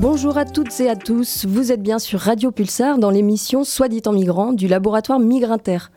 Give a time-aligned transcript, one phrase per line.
[0.00, 3.88] Bonjour à toutes et à tous, vous êtes bien sur Radio Pulsar dans l'émission Soit
[3.88, 5.90] dit en migrant du laboratoire Migrinter.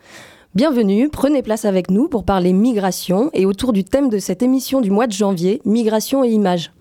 [0.55, 4.81] Bienvenue, prenez place avec nous pour parler migration et autour du thème de cette émission
[4.81, 6.71] du mois de janvier, migration et images.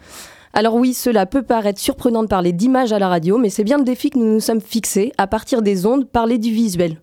[0.55, 3.77] Alors oui, cela peut paraître surprenant de parler d'images à la radio, mais c'est bien
[3.77, 7.03] le défi que nous nous sommes fixés, à partir des ondes, parler du visuel.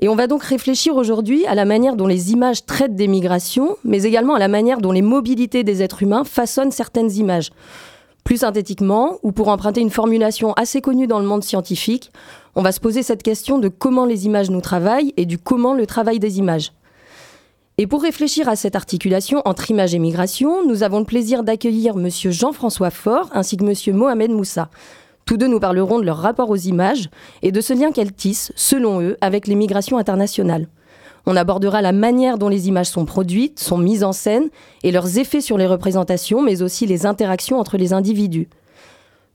[0.00, 3.76] Et on va donc réfléchir aujourd'hui à la manière dont les images traitent des migrations,
[3.84, 7.50] mais également à la manière dont les mobilités des êtres humains façonnent certaines images.
[8.24, 12.10] Plus synthétiquement, ou pour emprunter une formulation assez connue dans le monde scientifique,
[12.54, 15.74] on va se poser cette question de comment les images nous travaillent et du comment
[15.74, 16.72] le travail des images.
[17.76, 21.96] Et pour réfléchir à cette articulation entre images et migration, nous avons le plaisir d'accueillir
[21.98, 22.08] M.
[22.08, 23.96] Jean-François Faure ainsi que M.
[23.96, 24.70] Mohamed Moussa.
[25.26, 27.10] Tous deux nous parleront de leur rapport aux images
[27.42, 30.68] et de ce lien qu'elles tissent, selon eux, avec les migrations internationales.
[31.26, 34.50] On abordera la manière dont les images sont produites, sont mises en scène
[34.82, 38.48] et leurs effets sur les représentations, mais aussi les interactions entre les individus.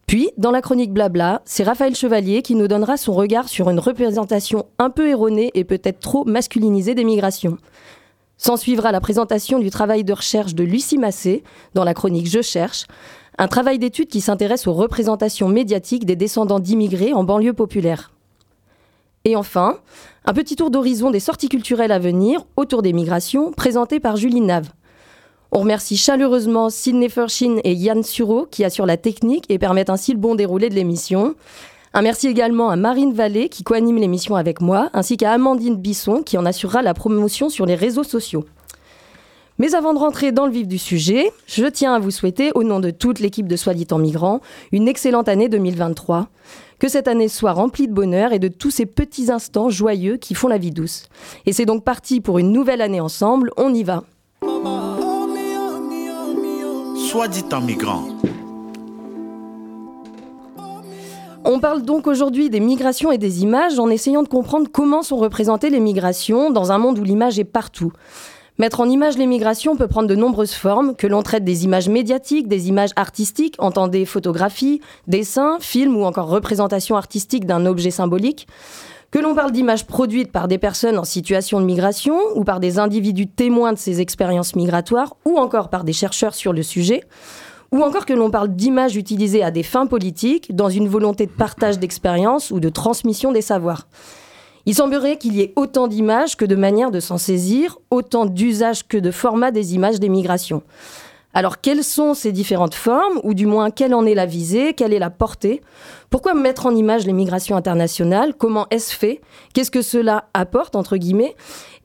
[0.06, 3.80] Puis, dans la chronique Blabla, c'est Raphaël Chevalier qui nous donnera son regard sur une
[3.80, 7.58] représentation un peu erronée et peut-être trop masculinisée des migrations.
[8.38, 11.44] S'en suivra la présentation du travail de recherche de Lucie Massé
[11.74, 12.86] dans la chronique Je cherche,
[13.38, 18.12] un travail d'étude qui s'intéresse aux représentations médiatiques des descendants d'immigrés en banlieue populaire.
[19.30, 19.78] Et enfin,
[20.26, 24.42] un petit tour d'horizon des sorties culturelles à venir autour des migrations, présenté par Julie
[24.42, 24.70] Nave.
[25.52, 30.14] On remercie chaleureusement Sidney Furshin et Yann Sureau qui assurent la technique et permettent ainsi
[30.14, 31.36] le bon déroulé de l'émission.
[31.94, 36.24] Un merci également à Marine Vallée qui coanime l'émission avec moi, ainsi qu'à Amandine Bisson
[36.26, 38.46] qui en assurera la promotion sur les réseaux sociaux.
[39.60, 42.64] Mais avant de rentrer dans le vif du sujet, je tiens à vous souhaiter, au
[42.64, 44.40] nom de toute l'équipe de Soit dit en migrant,
[44.72, 46.30] une excellente année 2023.
[46.80, 50.34] Que cette année soit remplie de bonheur et de tous ces petits instants joyeux qui
[50.34, 51.10] font la vie douce.
[51.46, 54.06] Et c'est donc parti pour une nouvelle année ensemble, on y va.
[57.10, 58.06] Soit dit en migrant.
[61.44, 65.18] On parle donc aujourd'hui des migrations et des images en essayant de comprendre comment sont
[65.18, 67.92] représentées les migrations dans un monde où l'image est partout.
[68.60, 71.88] Mettre en image les migrations peut prendre de nombreuses formes, que l'on traite des images
[71.88, 78.50] médiatiques, des images artistiques, entendez photographie, dessins, films ou encore représentation artistique d'un objet symbolique,
[79.12, 82.80] que l'on parle d'images produites par des personnes en situation de migration ou par des
[82.80, 87.04] individus témoins de ces expériences migratoires ou encore par des chercheurs sur le sujet,
[87.72, 91.32] ou encore que l'on parle d'images utilisées à des fins politiques dans une volonté de
[91.32, 93.88] partage d'expériences ou de transmission des savoirs.
[94.66, 98.88] Il semblerait qu'il y ait autant d'images que de manières de s'en saisir, autant d'usages
[98.88, 100.64] que de formats des images des migrations.
[101.34, 104.94] Alors quelles sont ces différentes formes, ou du moins quelle en est la visée, quelle
[104.94, 105.62] est la portée?
[106.10, 108.34] Pourquoi mettre en image les migrations internationales?
[108.36, 109.22] Comment est-ce fait?
[109.54, 111.36] Qu'est-ce que cela apporte, entre guillemets?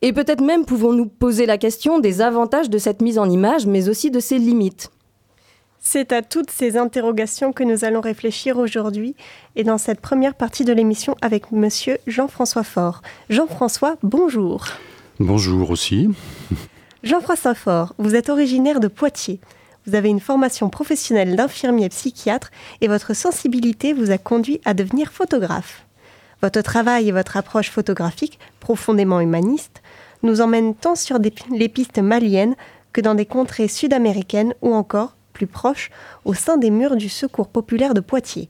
[0.01, 3.89] Et peut-être même pouvons-nous poser la question des avantages de cette mise en image, mais
[3.89, 4.91] aussi de ses limites.
[5.87, 9.15] C'est à toutes ces interrogations que nous allons réfléchir aujourd'hui
[9.55, 13.03] et dans cette première partie de l'émission avec monsieur Jean-François Faure.
[13.29, 14.65] Jean-François, bonjour.
[15.21, 16.09] Bonjour aussi.
[17.05, 19.41] Jean-François Faure, vous êtes originaire de Poitiers.
[19.87, 25.13] Vous avez une formation professionnelle d'infirmier psychiatre et votre sensibilité vous a conduit à devenir
[25.13, 25.85] photographe.
[26.43, 29.83] Votre travail et votre approche photographique, profondément humaniste,
[30.23, 32.57] nous emmènent tant sur les pistes maliennes
[32.95, 35.91] que dans des contrées sud-américaines ou encore plus proche,
[36.25, 38.49] au sein des murs du Secours populaire de Poitiers.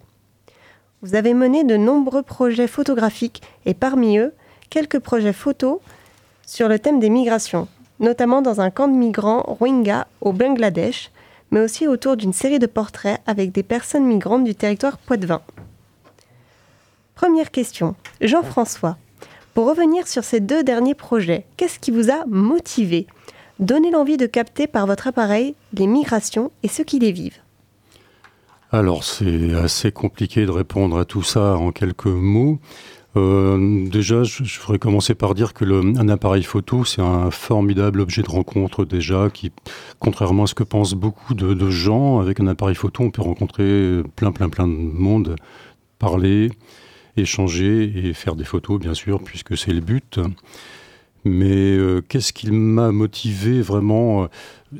[1.02, 4.32] Vous avez mené de nombreux projets photographiques et parmi eux,
[4.70, 5.80] quelques projets photos
[6.46, 7.66] sur le thème des migrations,
[7.98, 11.10] notamment dans un camp de migrants Rohingya au Bangladesh,
[11.50, 15.42] mais aussi autour d'une série de portraits avec des personnes migrantes du territoire poitevin.
[17.14, 18.96] Première question, Jean-François.
[19.54, 23.06] Pour revenir sur ces deux derniers projets, qu'est-ce qui vous a motivé
[23.60, 27.38] Donnez l'envie de capter par votre appareil les migrations et ceux qui les vivent.
[28.72, 32.58] Alors c'est assez compliqué de répondre à tout ça en quelques mots.
[33.16, 38.22] Euh, déjà, je, voudrais commencer par dire que un appareil photo, c'est un formidable objet
[38.22, 39.52] de rencontre déjà, qui,
[40.00, 44.02] contrairement à ce que pensent beaucoup de, gens, avec un appareil photo, on peut rencontrer
[44.16, 45.36] plein, plein, plein de monde,
[46.00, 46.50] parler,
[47.16, 50.18] échanger et faire des photos, bien sûr, puisque c'est le but.
[51.24, 51.78] Mais
[52.08, 54.28] qu'est-ce qui m'a motivé vraiment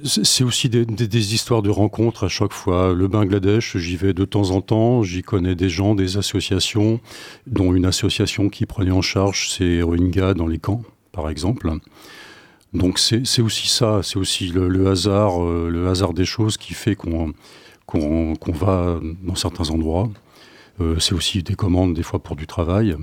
[0.05, 2.93] C'est aussi des, histoires de rencontres à chaque fois.
[2.93, 7.01] Le Bangladesh, j'y vais de temps en temps, j'y connais des gens, des associations,
[7.47, 10.83] dont une association qui prenait en charge ces Rohingyas dans les camps,
[11.13, 11.73] par exemple.
[12.75, 16.97] Donc c'est aussi ça, c'est aussi le, hasard, euh, le hasard des choses qui fait
[16.97, 17.33] qu'on
[18.49, 20.11] va dans certains endroits.
[20.81, 22.97] Euh, c'est aussi des commandes des fois pour du travail.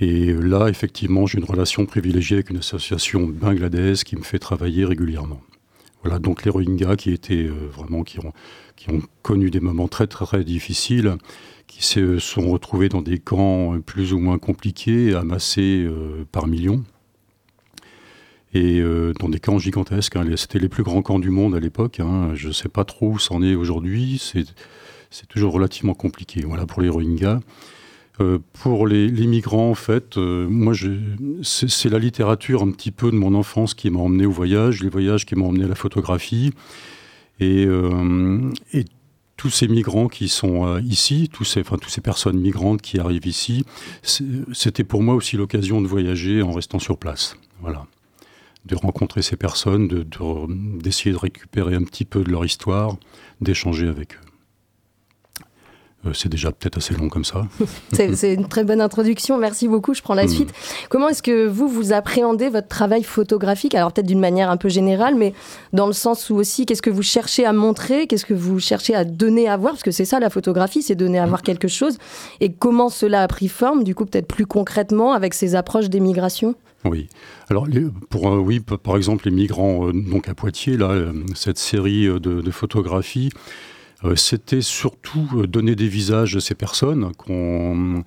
[0.00, 4.84] Et là, effectivement, j'ai une relation privilégiée avec une association bangladesh qui me fait travailler
[4.84, 5.40] régulièrement.
[6.02, 8.32] Voilà, donc les Rohingyas qui étaient euh, vraiment qui ont,
[8.76, 11.16] qui ont connu des moments très très, difficiles,
[11.66, 15.88] qui se sont retrouvés dans des camps plus ou moins compliqués, amassés
[16.30, 16.84] par millions
[18.54, 20.16] et euh, dans des camps gigantesques.
[20.16, 20.24] Hein.
[20.36, 22.00] C'était les plus grands camps du monde à l'époque.
[22.00, 22.30] Hein.
[22.34, 24.22] Je ne sais pas trop où c'en est aujourd'hui.
[25.10, 26.42] C'est toujours relativement compliqué.
[26.46, 27.40] Voilà pour les Rohingyas.
[28.20, 30.72] Euh, pour les, migrants, en fait, euh, moi,
[31.42, 34.88] c'est la littérature un petit peu de mon enfance qui m'a emmené au voyage, les
[34.88, 36.52] voyages qui m'ont emmené à la photographie.
[37.40, 37.66] Et,
[38.72, 38.84] et
[39.36, 43.64] tous ces migrants qui sont ici, tous ces, toutes ces personnes migrantes qui arrivent ici,
[44.02, 47.36] c'était pour moi aussi l'occasion de voyager en restant sur place.
[47.60, 47.86] Voilà
[48.64, 52.96] de rencontrer ces personnes, d'essayer de, de, récupérer un petit peu de leur histoire,
[53.40, 54.23] d'échanger avec eux.
[56.06, 57.46] Euh, c'est déjà peut-être assez long comme ça.
[57.92, 60.28] c'est une très bonne introduction, merci beaucoup, je prends la hmm.
[60.28, 60.54] suite.
[60.88, 63.74] Comment est-ce que vous, vous appréhendez votre travail photographique?
[63.74, 65.32] Alors peut-être d'une manière un peu générale, mais
[65.72, 68.06] dans le sens où aussi, qu'est-ce que vous cherchez à montrer?
[68.06, 69.74] Qu'est-ce que vous cherchez à donner à voir?
[69.74, 71.44] Parce que c'est ça la photographie, c'est donner à voir hmm.
[71.44, 71.98] quelque chose.
[72.40, 76.00] Et comment cela a pris forme, du coup peut-être plus concrètement, avec ces approches des
[76.00, 76.54] migrations
[76.86, 77.08] oui.
[77.48, 77.66] Alors,
[78.10, 80.94] pour, euh, oui, par exemple, les migrants euh, donc à Poitiers, là,
[81.34, 83.30] cette série de, de photographies,
[84.16, 88.04] c'était surtout euh, donner des visages à ces personnes dont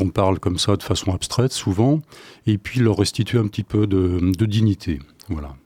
[0.00, 2.00] on parle comme ça de façon abstraite souvent,
[2.46, 5.00] et puis leur restituer un petit peu de, de dignité.
[5.28, 5.56] Voilà.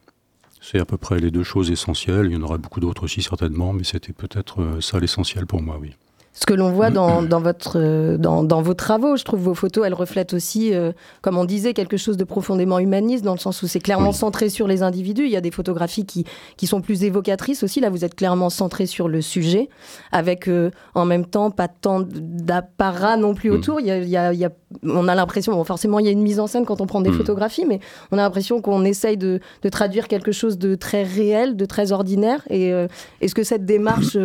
[0.60, 2.26] C'est à peu près les deux choses essentielles.
[2.30, 5.60] Il y en aura beaucoup d'autres aussi certainement, mais c'était peut-être euh, ça l'essentiel pour
[5.60, 5.90] moi, oui
[6.36, 9.16] ce que l'on voit dans, dans votre, euh, dans, dans, vos travaux.
[9.16, 10.90] Je trouve vos photos, elles reflètent aussi, euh,
[11.22, 14.48] comme on disait, quelque chose de profondément humaniste, dans le sens où c'est clairement centré
[14.48, 15.26] sur les individus.
[15.26, 16.24] Il y a des photographies qui,
[16.56, 17.78] qui sont plus évocatrices aussi.
[17.78, 19.68] Là, vous êtes clairement centré sur le sujet,
[20.10, 23.54] avec euh, en même temps pas tant d'apparat non plus mm.
[23.54, 23.80] autour.
[23.80, 24.50] Il y a, il y a,
[24.82, 27.00] on a l'impression, bon, forcément, il y a une mise en scène quand on prend
[27.00, 27.16] des mm.
[27.16, 27.78] photographies, mais
[28.10, 31.92] on a l'impression qu'on essaye de, de, traduire quelque chose de très réel, de très
[31.92, 32.42] ordinaire.
[32.50, 32.72] Et
[33.20, 34.16] est-ce que cette démarche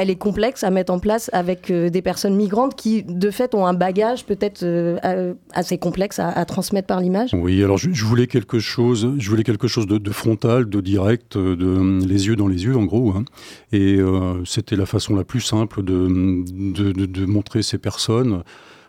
[0.00, 3.54] elle est complexe à mettre en place avec euh, des personnes migrantes qui, de fait,
[3.54, 7.34] ont un bagage peut-être euh, assez complexe à, transmettre par l'image.
[7.34, 12.06] Oui, alors je, voulais quelque chose, je voulais quelque chose de, frontal, de direct, de
[12.06, 13.10] les yeux dans les yeux, en gros.
[13.10, 13.24] Hein.
[13.72, 18.42] Et euh, c'était la façon la plus simple de, de montrer ces personnes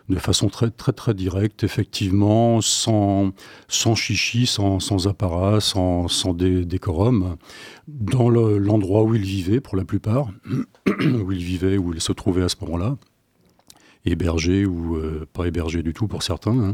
[0.08, 3.32] de façon très très très directe, effectivement, sans,
[3.68, 7.36] sans chichi, sans, sans apparat, sans, sans décorum,
[7.88, 10.28] dans l'endroit où il vivait pour la plupart,
[10.86, 12.96] où il vivait, où il se trouvait à ce moment-là,
[14.04, 16.58] hébergé ou euh, pas hébergé du tout pour certains.
[16.58, 16.72] Hein.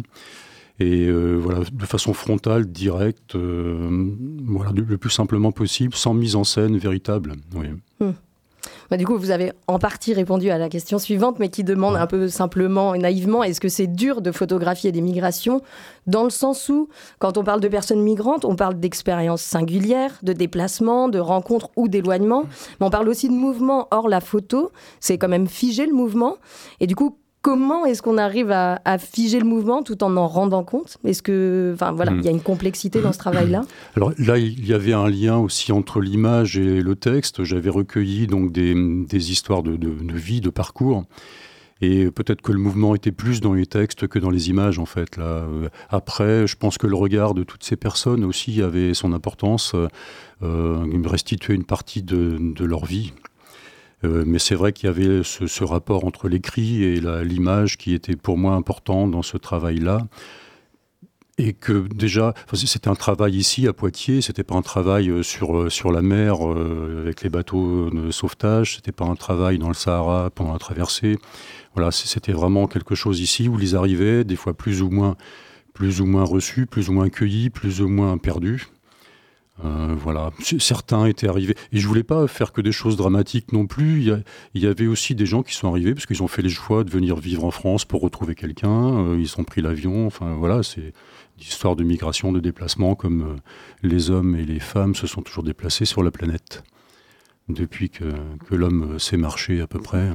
[0.81, 4.15] Et euh, voilà, de façon frontale, directe, euh,
[4.45, 7.35] voilà, le plus simplement possible, sans mise en scène véritable.
[7.55, 7.67] Oui.
[8.01, 8.15] Hum.
[8.91, 11.97] Bah, du coup, vous avez en partie répondu à la question suivante, mais qui demande
[11.97, 15.61] un peu simplement et naïvement est-ce que c'est dur de photographier des migrations
[16.07, 16.89] Dans le sens où,
[17.19, 21.89] quand on parle de personnes migrantes, on parle d'expériences singulières, de déplacements, de rencontres ou
[21.89, 22.45] d'éloignements,
[22.81, 23.89] mais on parle aussi de mouvements.
[23.91, 26.37] Or, la photo, c'est quand même figer le mouvement.
[26.81, 30.65] Et du coup, comment est-ce qu'on arrive à, figer le mouvement tout en en rendant
[30.65, 30.99] compte?
[31.05, 33.63] Est-ce que, enfin voilà, il y a une complexité dans ce travail-là?
[33.97, 37.45] Alors là, il y avait un lien aussi entre l'image et le texte.
[37.45, 39.79] J'avais recueilli donc des, histoires de,
[40.13, 41.05] vie, de parcours.
[41.81, 44.87] Et peut-être que le mouvement était plus dans les textes que dans les images, en
[44.87, 45.17] fait.
[45.17, 45.45] Là.
[45.91, 49.75] Après, je pense que le regard de toutes ces personnes aussi avait son importance.
[50.43, 53.13] Euh, me restituait une partie de leur vie.
[54.05, 58.17] Euh, mais c'est vrai qu'il y avait ce, rapport entre l'écrit et l'image qui était
[58.17, 60.07] pour moi important dans ce travail-là.
[61.41, 65.57] Et que déjà, c'était un travail ici à Poitiers, c'était pas un travail euh, sur,
[65.57, 69.75] euh, sur la mer avec les bateaux de sauvetage, c'était pas un travail dans le
[69.75, 71.17] Sahara pendant la traversée.
[71.75, 75.17] Voilà, c'était vraiment quelque chose ici où ils arrivaient, des fois plus ou moins,
[75.75, 78.67] plus ou moins reçus, plus ou moins accueillis, plus ou moins perdus.
[79.65, 81.57] Euh, voilà, certains étaient arrivés.
[81.73, 84.03] Et je voulais pas faire que des choses dramatiques non plus.
[84.55, 86.85] Il y, avait aussi des gens qui sont arrivés parce qu'ils ont fait les choix
[86.85, 88.99] de venir vivre en France pour retrouver quelqu'un.
[88.99, 90.07] Euh, ils ont pris l'avion.
[90.07, 90.93] Enfin voilà, c'est
[91.39, 93.37] l'histoire de migration, de déplacement, comme euh,
[93.83, 96.63] les hommes et les femmes se sont toujours déplacés sur la planète.
[97.49, 98.05] Depuis que,
[98.49, 100.11] que l'homme sait marcher à peu près.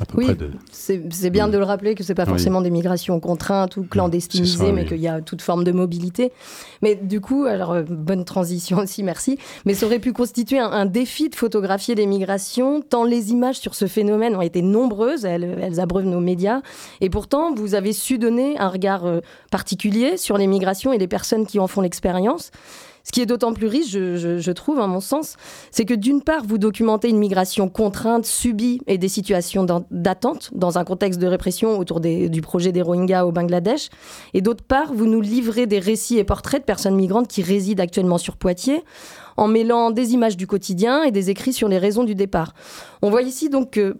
[0.00, 0.50] À peu oui, près de...
[0.70, 4.72] c'est bien de le rappeler que ce n'est pas forcément des migrations contraintes ou clandestinisées,
[4.72, 6.32] mais qu'il y a toute forme de mobilité.
[6.82, 9.38] Mais du coup, alors euh, bonne transition aussi, merci.
[9.64, 13.74] Mais ça aurait pu constituer un, défi de photographier les migrations, tant les images sur
[13.74, 16.60] ce phénomène ont été nombreuses, elles, elles abreuvent nos médias.
[17.00, 21.08] Et pourtant, vous avez su donner un regard euh, particulier sur les migrations et les
[21.08, 22.50] personnes qui en font l'expérience.
[23.04, 25.36] Ce qui est d'autant plus riche, je, trouve, à mon sens,
[25.70, 30.78] c'est que d'une part, vous documentez une migration contrainte, subie et des situations d'attente dans
[30.78, 33.90] un contexte de répression autour du projet des Rohingyas au Bangladesh.
[34.32, 37.82] Et d'autre part, vous nous livrez des récits et portraits de personnes migrantes qui résident
[37.82, 38.82] actuellement sur Poitiers
[39.36, 42.54] en mêlant des images du quotidien et des écrits sur les raisons du départ.
[43.02, 43.96] On voit ici donc que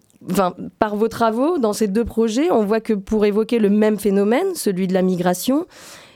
[0.78, 4.54] par vos travaux, dans ces deux projets, on voit que pour évoquer le même phénomène,
[4.54, 5.66] celui de la migration,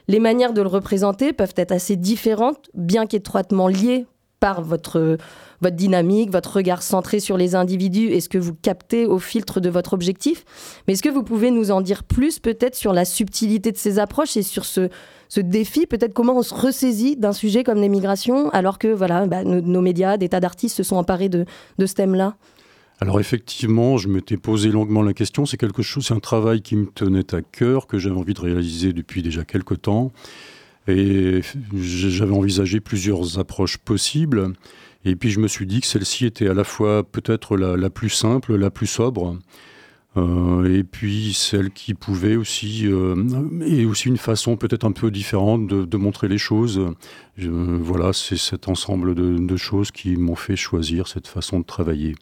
[0.09, 4.07] les manières de le représenter peuvent être assez différentes, bien qu'étroitement liées
[4.41, 5.19] par votre,
[5.61, 9.61] votre dynamique, votre regard centré sur les individus et ce que vous captez au filtre
[9.61, 10.45] de votre objectif.
[10.87, 13.99] Mais est-ce que vous pouvez nous en dire plus peut-être sur la subtilité de ces
[13.99, 14.89] approches et sur ce,
[15.29, 19.27] ce défi, peut-être comment on se ressaisit d'un sujet comme les migrations alors que voilà,
[19.27, 21.45] bah, nos, médias, des tas d'artistes se sont emparés de,
[21.79, 22.37] de ce thème-là?
[23.01, 25.47] Alors effectivement, je m'étais posé longuement la question.
[25.47, 28.41] C'est quelque chose, c'est un travail qui me tenait à cœur, que j'avais envie de
[28.41, 30.13] réaliser depuis déjà quelques temps.
[30.89, 31.43] Et
[31.75, 34.53] j'avais envisagé plusieurs approches possibles.
[35.05, 38.11] Et puis je me suis dit que celle-ci était à la fois peut-être la, plus
[38.11, 39.39] simple, la plus sobre,
[40.17, 43.15] euh, et puis celle qui pouvait aussi, euh,
[43.65, 46.81] et aussi une façon peut-être un peu différente de, montrer les choses.
[47.37, 52.17] voilà, c'est cet ensemble de choses qui m'ont fait choisir cette façon de travailler.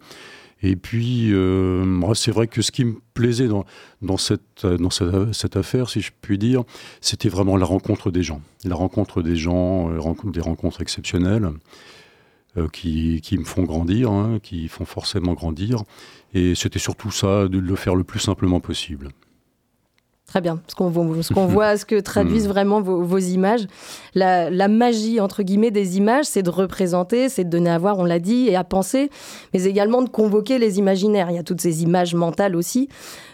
[0.63, 5.91] Et puis, euh, c'est vrai que ce qui me plaisait dans, cette, dans cette, affaire,
[5.91, 6.65] si je puis dire,
[7.01, 8.41] c'était vraiment la rencontre des gens.
[8.65, 11.51] La rencontre des gens, euh, des rencontres exceptionnelles
[12.57, 15.83] euh, qui, qui, me font grandir, hein, qui font forcément grandir.
[16.33, 19.11] Et c'était surtout ça, de le faire le plus simplement possible.
[20.27, 20.89] Très bien, ce qu'on
[21.47, 22.51] voit, ce que traduisent mm.
[22.51, 23.67] vraiment vos, images.
[24.15, 28.05] La, magie, entre guillemets, des images, c'est de représenter, c'est de donner à voir, on
[28.05, 29.11] l'a dit, et à penser,
[29.55, 31.31] mais également de convoquer les imaginaires.
[31.31, 32.89] Il y a toutes ces images mentales aussi.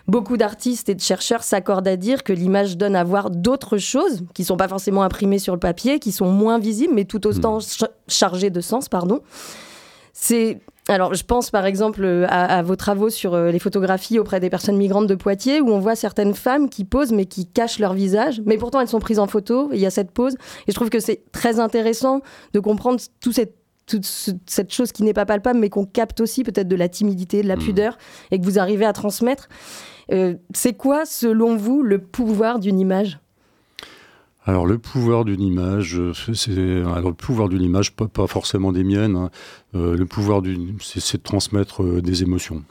[0.07, 4.23] Beaucoup d'artistes et de chercheurs s'accordent à dire que l'image donne à voir d'autres choses
[4.35, 7.27] qui ne sont pas forcément imprimées sur le papier, qui sont moins visibles, mais tout
[7.27, 7.87] autant mm.
[8.09, 9.21] chargées de sens, pardon.
[10.13, 14.51] C'est alors, je pense par exemple à, vos travaux sur euh, les photographies auprès des
[14.51, 17.95] personnes migrantes de Poitiers, où on voit certaines femmes qui posent mais qui cachent leur
[17.95, 19.71] visage, mais pourtant elles sont prises en photo.
[19.73, 22.21] il y a cette pose, et je trouve que c'est très intéressant
[22.53, 24.07] de comprendre tout cette toute
[24.47, 27.49] cette chose qui n'est pas palpable, mais qu'on capte aussi peut-être de la timidité, de
[27.49, 27.65] la mmh.
[27.65, 27.99] pudeur,
[28.31, 29.49] et que vous arrivez à transmettre.
[30.13, 33.19] Euh, c'est quoi, selon vous, le pouvoir d'une image?
[34.45, 36.01] Alors le pouvoir d'une image,
[36.35, 39.15] c'est le pouvoir d'une image, pas, forcément des miennes.
[39.15, 39.31] Hein.
[39.77, 40.43] Euh, le pouvoir
[40.81, 42.65] c'est de transmettre euh, des émotions,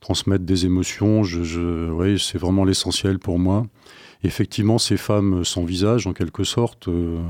[0.00, 1.24] transmettre des émotions.
[1.24, 3.66] C'est vraiment l'essentiel pour moi.
[4.22, 7.20] Effectivement, ces femmes sans visage, en quelque sorte, euh,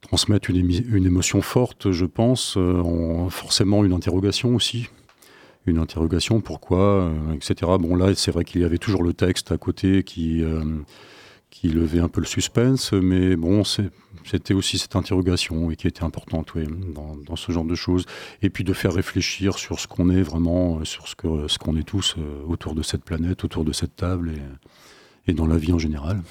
[0.00, 2.56] transmettent une, émotion forte, je pense,
[3.28, 4.88] forcément une interrogation aussi
[5.66, 7.70] une interrogation, pourquoi, etc.
[7.78, 10.42] Bon là, c'est vrai qu'il y avait toujours le texte à côté qui,
[11.50, 16.04] qui levait un peu le suspense, mais bon, c'était aussi cette interrogation et qui était
[16.04, 16.54] importante
[16.94, 18.06] dans, ce genre de choses.
[18.42, 21.14] Et puis de faire réfléchir sur ce qu'on est vraiment, euh, sur ce
[21.58, 25.46] qu'on est tous euh, autour de cette planète, autour de cette table et, et dans
[25.46, 26.22] la vie en général.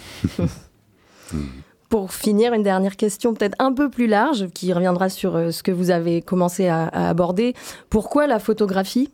[1.90, 5.64] Pour finir, une dernière question peut-être un peu plus large, qui reviendra sur euh, ce
[5.64, 7.56] que vous avez commencé à aborder.
[7.90, 9.10] Pourquoi la photographie?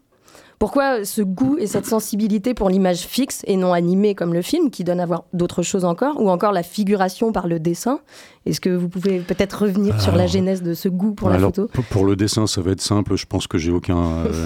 [0.60, 4.70] Pourquoi ce goût et cette sensibilité pour l'image fixe et non animée comme le film,
[4.70, 8.00] qui donne à voir d'autres choses encore, ou encore la figuration par le dessin?
[8.46, 11.68] Est-ce que vous pouvez peut-être revenir sur la genèse de ce goût pour la photo?
[11.90, 13.16] pour, le dessin, ça va être simple.
[13.16, 14.46] Je pense que j'ai aucun, euh,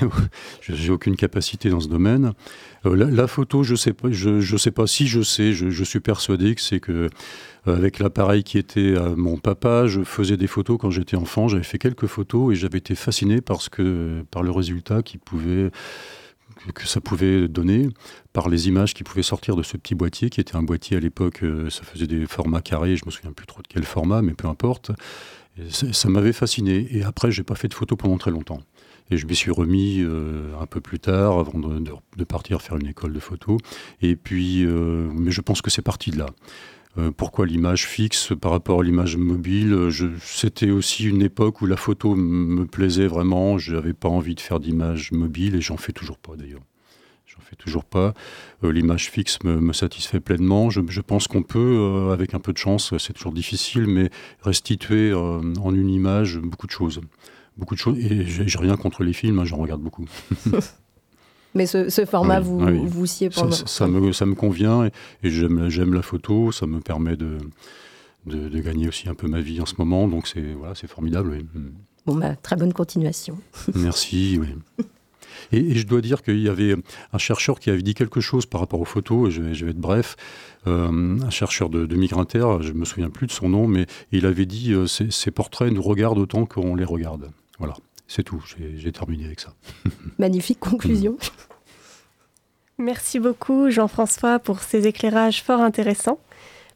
[0.62, 2.32] j'ai aucune capacité dans ce domaine.
[2.86, 5.52] Euh, la, photo, je sais pas, je, je sais pas si je sais.
[5.52, 7.10] Je, je suis persuadé que c'est que
[7.68, 11.48] avec l'appareil qui était à mon papa, je faisais des photos quand j'étais enfant.
[11.48, 15.70] J'avais fait quelques photos et j'avais été fasciné parce que, par le résultat qui pouvait
[16.74, 17.88] que ça pouvait donner
[18.32, 21.00] par les images qui pouvaient sortir de ce petit boîtier qui était un boîtier à
[21.00, 24.22] l'époque, euh, ça faisait des formats carrés, je me souviens plus trop de quel format,
[24.22, 24.90] mais peu importe.
[25.70, 26.88] ça, m'avait fasciné.
[26.90, 28.60] Et après, j'ai pas fait de photos pendant très longtemps.
[29.10, 32.86] Et je m'y suis remis euh, un peu plus tard, avant de, partir faire une
[32.86, 33.56] école de photo.
[34.02, 36.26] Et puis, mais je pense que c'est parti de là.
[36.98, 39.90] Euh, pourquoi l'image fixe par rapport à l'image mobile?
[40.20, 43.58] C'était aussi une époque où la photo me plaisait vraiment.
[43.58, 46.62] Je n'avais pas envie de faire d'image mobile et j'en fais toujours pas d'ailleurs.
[47.26, 48.14] J'en fais toujours pas.
[48.64, 50.70] Euh, l'image fixe me, satisfait pleinement.
[50.70, 54.10] Je, pense qu'on peut, euh, avec un peu de chance, c'est toujours difficile, mais
[54.42, 57.00] restituer en une image beaucoup de choses
[57.58, 57.98] beaucoup de choses.
[57.98, 60.06] Et j'ai rien contre les films, hein, j'en regarde beaucoup.
[61.58, 63.50] Mais ce, format, vous, vous sied pendant...
[63.50, 64.90] Ça, ça, me, ça me convient et,
[65.22, 67.38] et j'aime la photo, ça me permet de,
[68.26, 71.38] de, gagner aussi un peu ma vie en ce moment, donc c'est voilà, formidable.
[72.06, 73.38] Bon, bah, très bonne continuation.
[73.74, 74.48] Merci, oui.
[75.52, 76.74] Et, je dois dire qu'il y avait
[77.12, 79.64] un chercheur qui avait dit quelque chose par rapport aux photos, et je vais, je
[79.64, 80.16] vais être bref,
[80.66, 83.86] euh, un chercheur de, de Migrinter, je ne me souviens plus de son nom, mais
[84.12, 87.30] il avait dit euh, ces, portraits nous regardent autant qu'on les regarde.
[87.58, 87.74] Voilà,
[88.06, 88.42] c'est tout,
[88.76, 89.54] j'ai terminé avec ça.
[90.18, 91.16] Magnifique conclusion.
[92.80, 96.20] Merci beaucoup Jean-François pour ces éclairages fort intéressants.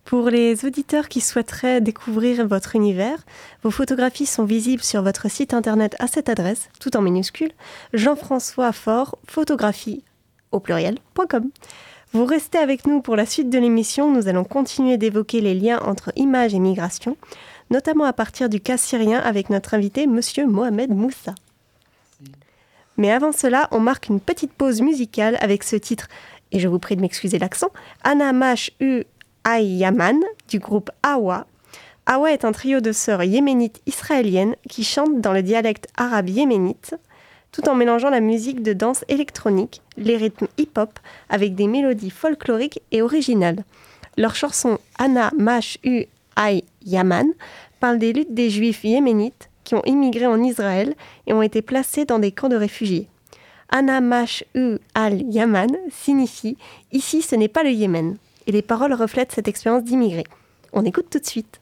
[0.04, 3.18] Pour les auditeurs qui souhaiteraient découvrir votre univers,
[3.62, 7.52] vos photographies sont visibles sur votre site internet à cette adresse, tout en minuscule,
[7.92, 10.02] Jean-François Fort, photographie
[10.50, 11.48] au pluriel.com.
[12.12, 14.10] Vous restez avec nous pour la suite de l'émission.
[14.10, 17.16] Nous allons continuer d'évoquer les liens entre images et migration,
[17.70, 21.36] notamment à partir du cas syrien avec notre invité, Monsieur Mohamed Moussa.
[22.96, 26.08] Mais avant cela, on marque une petite pause musicale avec ce titre,
[26.52, 27.70] et je vous prie de m'excuser l'accent,
[28.04, 29.04] Anna Mash U
[29.46, 31.46] Yaman du groupe Awa.
[32.06, 36.94] Awa est un trio de sœurs yéménites israéliennes qui chantent dans le dialecte arabe yéménite
[37.52, 42.80] tout en mélangeant la musique de danse électronique, les rythmes hip-hop avec des mélodies folkloriques
[42.90, 43.62] et originales.
[44.16, 46.06] Leur chanson Anna Mash U
[46.36, 47.28] Ay Yaman
[47.78, 50.94] parle des luttes des juifs yéménites qui immigré en Israël
[51.26, 53.08] et ont été placés dans des camps de réfugiés.
[53.70, 56.58] Anamash U al Yaman signifie
[56.92, 58.16] Ici ce n'est pas le Yémen.
[58.46, 60.26] Et les paroles reflètent cette expérience d'immigrés.
[60.72, 61.60] On écoute tout de suite.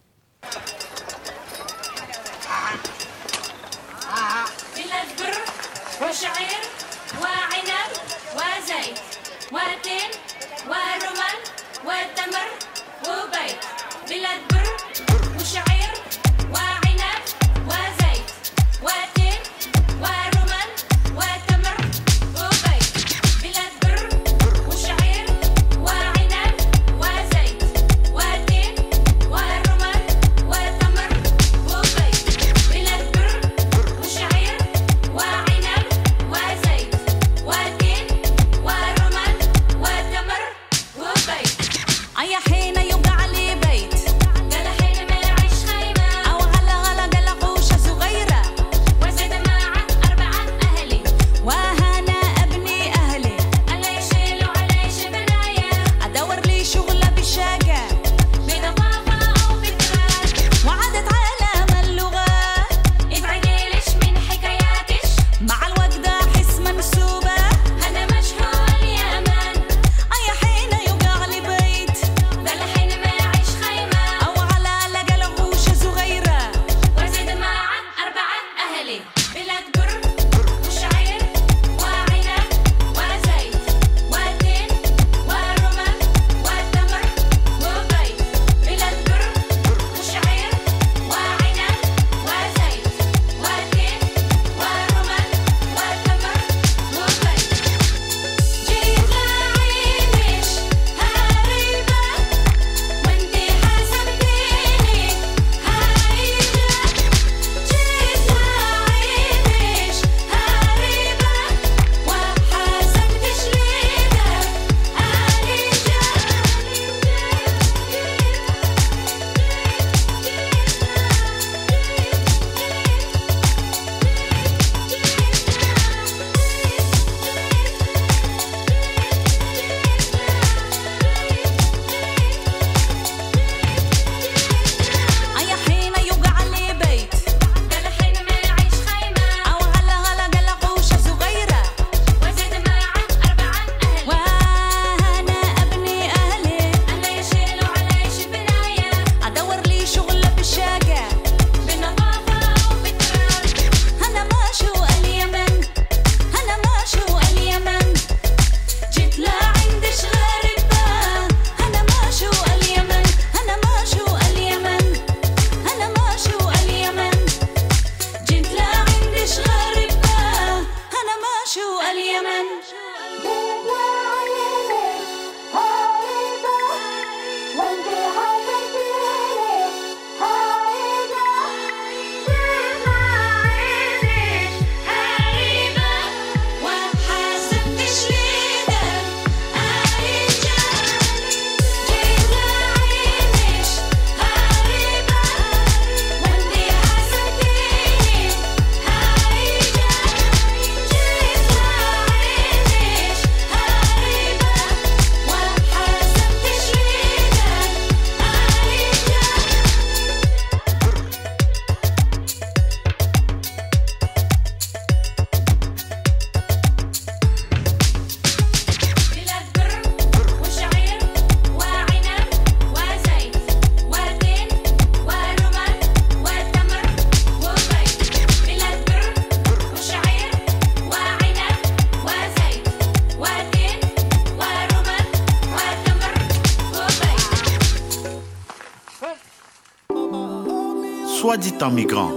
[241.62, 242.10] En migrant,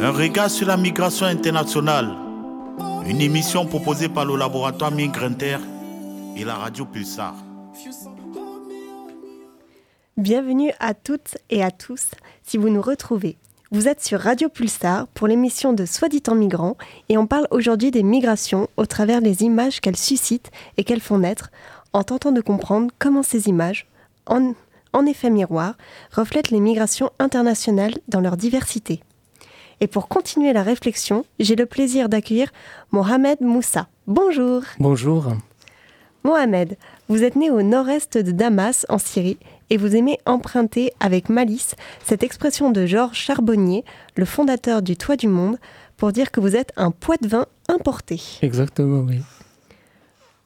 [0.00, 2.10] un regard sur la migration internationale,
[3.06, 5.58] une émission proposée par le laboratoire Migrinter
[6.36, 7.34] et la radio Pulsar.
[10.16, 12.06] Bienvenue à toutes et à tous
[12.42, 13.36] si vous nous retrouvez.
[13.70, 16.76] Vous êtes sur Radio Pulsar pour l'émission de Soit dit en migrant
[17.08, 21.18] et on parle aujourd'hui des migrations au travers des images qu'elles suscitent et qu'elles font
[21.18, 21.50] naître
[21.92, 23.86] en tentant de comprendre comment ces images,
[24.26, 24.54] en,
[24.94, 25.74] en effet miroir,
[26.10, 29.00] reflètent les migrations internationales dans leur diversité.
[29.80, 32.50] Et pour continuer la réflexion, j'ai le plaisir d'accueillir
[32.92, 33.88] Mohamed Moussa.
[34.06, 34.62] Bonjour.
[34.78, 35.34] Bonjour.
[36.22, 36.78] Mohamed,
[37.08, 39.36] vous êtes né au nord-est de Damas, en Syrie,
[39.68, 43.84] et vous aimez emprunter avec malice cette expression de Georges Charbonnier,
[44.16, 45.58] le fondateur du Toit du Monde,
[45.96, 48.22] pour dire que vous êtes un Poitevin importé.
[48.42, 49.20] Exactement, oui.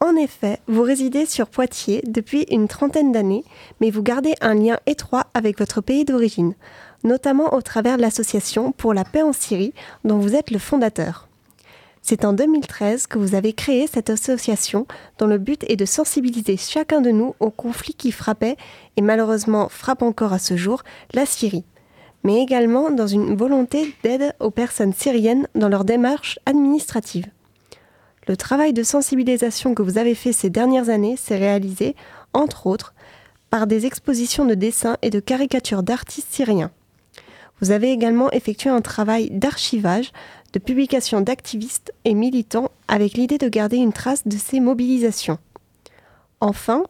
[0.01, 3.45] En effet, vous résidez sur Poitiers depuis une trentaine d'années,
[3.81, 6.55] mais vous gardez un lien étroit avec votre pays d'origine,
[7.03, 11.27] notamment au travers de l'association pour la paix en Syrie, dont vous êtes le fondateur.
[12.01, 14.87] C'est en 2013 que vous avez créé cette association
[15.19, 18.57] dont le but est de sensibiliser chacun de nous au conflit qui frappait,
[18.97, 21.65] et malheureusement frappe encore à ce jour, la Syrie,
[22.23, 27.27] mais également dans une volonté d'aide aux personnes syriennes dans leur démarche administrative.
[28.29, 31.97] Le travail de sensibilisation que vous avez fait ces dernières années s'est réalisé,
[32.35, 32.93] entre autres,
[33.49, 36.71] par des expositions de dessins et de caricatures d'artistes syriens.
[37.63, 40.13] Vous avez également effectué un travail d'archivage
[40.53, 45.39] de publications d'activistes et militants avec l'idée de garder une trace de ces mobilisations.
[46.41, 46.85] Enfin,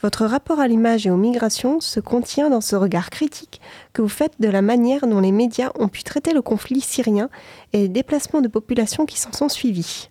[0.00, 3.60] votre rapport à l'image et aux migrations se contient dans ce regard critique
[3.92, 7.30] que vous faites de la manière dont les médias ont pu traiter le conflit syrien
[7.72, 10.08] et les déplacements de populations qui s'en sont suivis.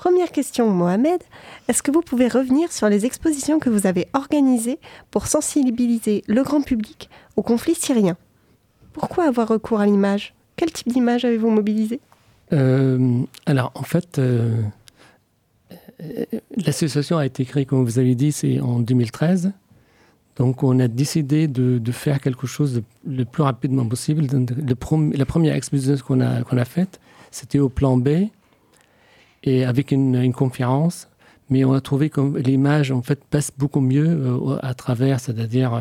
[0.00, 1.20] Première question, Mohamed,
[1.68, 4.78] est-ce que vous pouvez revenir sur les expositions que vous avez organisées
[5.10, 8.16] pour sensibiliser le grand public au conflit syrien?
[8.94, 10.32] Pourquoi avoir recours à l'image?
[10.56, 12.00] Quel type d'image avez-vous mobilisé?
[12.54, 14.62] Euh, alors, en fait, euh,
[16.56, 19.52] l'association a été créée, comme vous avez dit, c'est en 2013.
[20.36, 24.26] Donc, on a décidé de, faire quelque chose le plus rapidement possible.
[24.66, 28.30] la première exposition qu'on a, qu'on a faite, c'était au plan B,
[29.42, 31.08] et avec une, conférence.
[31.48, 35.80] Mais on a trouvé que l'image, en fait, passe beaucoup mieux euh, à travers, c'est-à-dire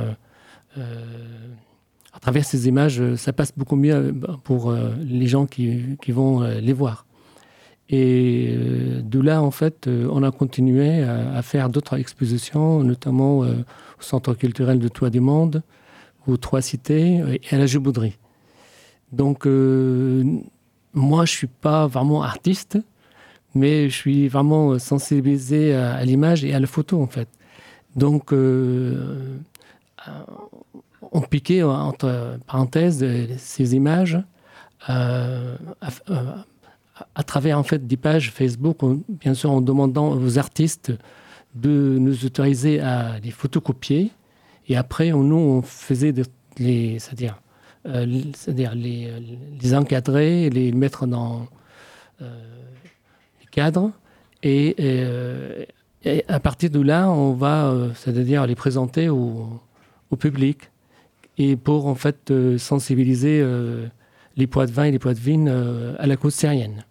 [2.13, 5.97] à travers ces images, euh, ça passe beaucoup mieux euh, pour euh, les gens qui,
[6.09, 7.05] vont les voir.
[7.87, 8.55] Et
[9.03, 13.45] de là, en fait, on a continué à, faire d'autres expositions, notamment au
[13.99, 15.63] Centre culturel de Toit des Mondes,
[16.27, 18.17] aux Trois Cités et à la Jubauderie.
[19.11, 22.77] Donc, moi, je ne suis pas vraiment artiste,
[23.55, 27.27] mais je suis vraiment sensibilisé à, l'image et à la photo, en fait.
[27.95, 28.31] Donc,
[31.11, 33.05] on piquait entre parenthèses
[33.37, 34.19] ces images
[34.89, 35.55] euh,
[37.15, 40.91] à, travers en fait des pages Facebook, bien sûr en demandant aux artistes
[41.55, 44.11] de nous autoriser à les photocopier.
[44.67, 46.13] Et après, on, nous, on faisait
[46.57, 47.41] les, c'est-à-dire,
[47.87, 51.47] euh, c'est-à-dire les, encadrer, les mettre dans
[52.21, 52.27] euh,
[53.51, 53.91] cadres.
[54.43, 54.75] Et,
[56.05, 59.61] et, à partir de là, on va, c'est-à-dire les présenter au,
[60.17, 60.69] public
[61.39, 63.87] et pour en fait euh, sensibiliser euh,
[64.35, 66.83] les poids de vin et les poids de vigne euh, à la cause syrienne.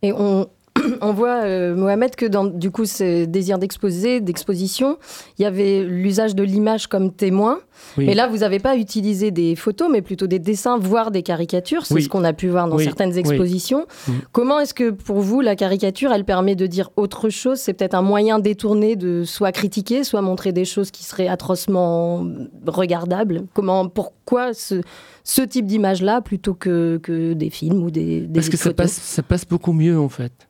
[0.00, 0.48] Et on,
[1.00, 4.98] on voit, euh, Mohamed, que dans du coup ce désir d'exposer, d'exposition,
[5.38, 7.60] il y avait l'usage de l'image comme témoin.
[7.96, 11.86] Mais là, vous n'avez pas utilisé des photos, mais plutôt des dessins, voire des caricatures.
[11.86, 13.86] C'est ce qu'on a pu voir dans certaines expositions.
[14.06, 14.12] Mm.
[14.32, 17.58] Comment est-ce que pour vous, la caricature, elle permet de dire autre chose?
[17.58, 22.26] C'est peut-être un moyen détourné de soit critiquer, soit montrer des choses qui seraient atrocement
[22.66, 23.44] regardables?
[23.54, 24.82] Comment, pourquoi ce,
[25.24, 28.92] ce type d'image-là plutôt que, que, des films ou des, des Parce que ça passe,
[28.92, 30.47] ça passe beaucoup mieux, en fait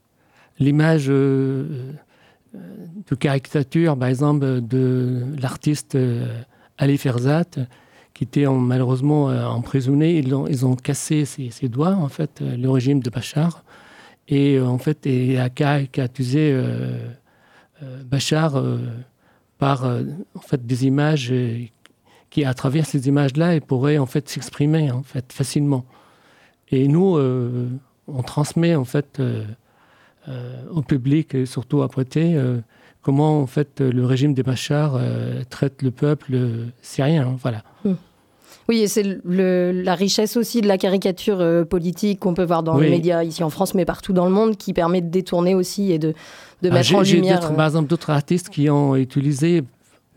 [0.59, 1.93] l'image euh,
[2.55, 6.43] de caricature, par exemple, de l'artiste euh,
[6.79, 7.45] Ali Ferzat,
[8.15, 10.19] qui était malheureusement euh, emprisonné.
[10.19, 13.65] Ils ont, ils ont cassé ses, doigts, en fait, le régime de Bachar.
[14.29, 15.49] Et en fait, il a
[16.03, 16.55] accusé
[18.05, 18.63] Bachar
[19.57, 21.33] par en fait, des images
[22.29, 25.87] qui, à travers ces images-là, il pourrait en fait s'exprimer en fait facilement.
[26.71, 27.17] Et nous,
[28.09, 29.45] on transmet en fait euh,
[30.71, 32.59] au public, et surtout à Poitiers, euh,
[33.03, 36.39] comment en fait le régime des Bachar euh, traite le peuple
[36.83, 37.29] syrien.
[37.29, 37.63] Hein, voilà.
[37.85, 37.95] Hmm.
[38.69, 42.91] Oui, et c'est la richesse aussi de la caricature politique qu'on peut voir dans les
[42.91, 45.99] médias ici en France, mais partout dans le monde, qui permet de détourner aussi et
[45.99, 46.13] de,
[46.61, 47.55] de ah, mettre en lumière.
[47.55, 49.63] Par exemple, d'autres artistes qui ont utilisé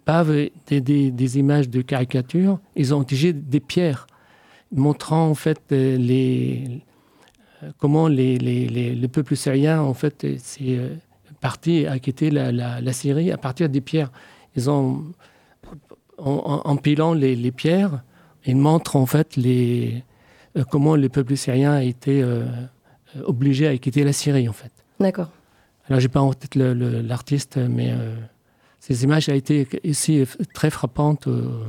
[0.03, 4.07] pas des, des, images de caricature, ils ont utilisé des pierres.
[4.75, 6.81] montrant en fait les,
[7.77, 10.79] comment les, les, le peuple syrien en fait s'est
[11.39, 14.11] parti à quitter la, la, Syrie à partir des pierres.
[14.55, 15.03] Ils ont
[16.17, 18.03] en, empilant les, les, pierres,
[18.45, 20.03] ils montrent en fait les,
[20.69, 22.23] comment le peuple syrien a été
[23.25, 24.71] obligé à quitter la Syrie en fait.
[24.99, 25.29] D'accord.
[25.87, 27.93] Alors j'ai pas en tête l'artiste, mais
[28.81, 31.63] ces images ont été ici très frappantes, euh,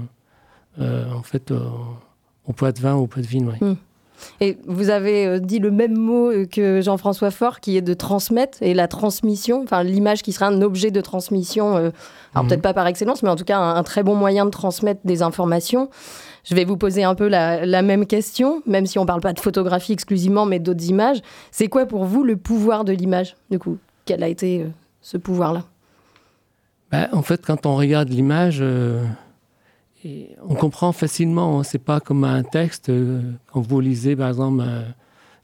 [0.80, 1.68] euh, en fait, euh,
[2.46, 3.52] au poids de vin, au poids de vigne.
[4.40, 8.74] Et vous avez dit le même mot que Jean-François Faure, qui est de transmettre et
[8.74, 11.92] la transmission, enfin l'image qui sera un objet de transmission, alors
[12.34, 12.48] hmm.
[12.48, 15.22] peut-être pas par excellence, mais en tout cas un, très bon moyen de transmettre des
[15.22, 15.90] informations.
[16.44, 19.20] Je vais vous poser un peu la, la même question, même si on ne parle
[19.20, 21.20] pas de photographie exclusivement, mais d'autres images.
[21.50, 24.66] C'est quoi pour vous le pouvoir de l'image, du coup Quel a été
[25.00, 25.64] ce pouvoir-là?
[26.92, 29.02] Bah, en fait, quand on regarde l'image, euh,
[30.48, 31.60] on comprend facilement.
[31.60, 31.62] Hein.
[31.62, 32.88] C'est pas comme un texte.
[32.88, 34.82] Euh, quand vous lisez, par exemple, euh,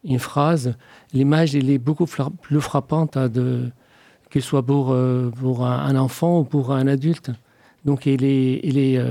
[0.05, 0.75] une phrase,
[1.13, 3.31] l'image, elle est beaucoup plus frappante hein,
[4.41, 4.97] soit pour,
[5.41, 7.31] pour un, enfant ou pour un adulte.
[7.85, 9.03] Donc, il est, est,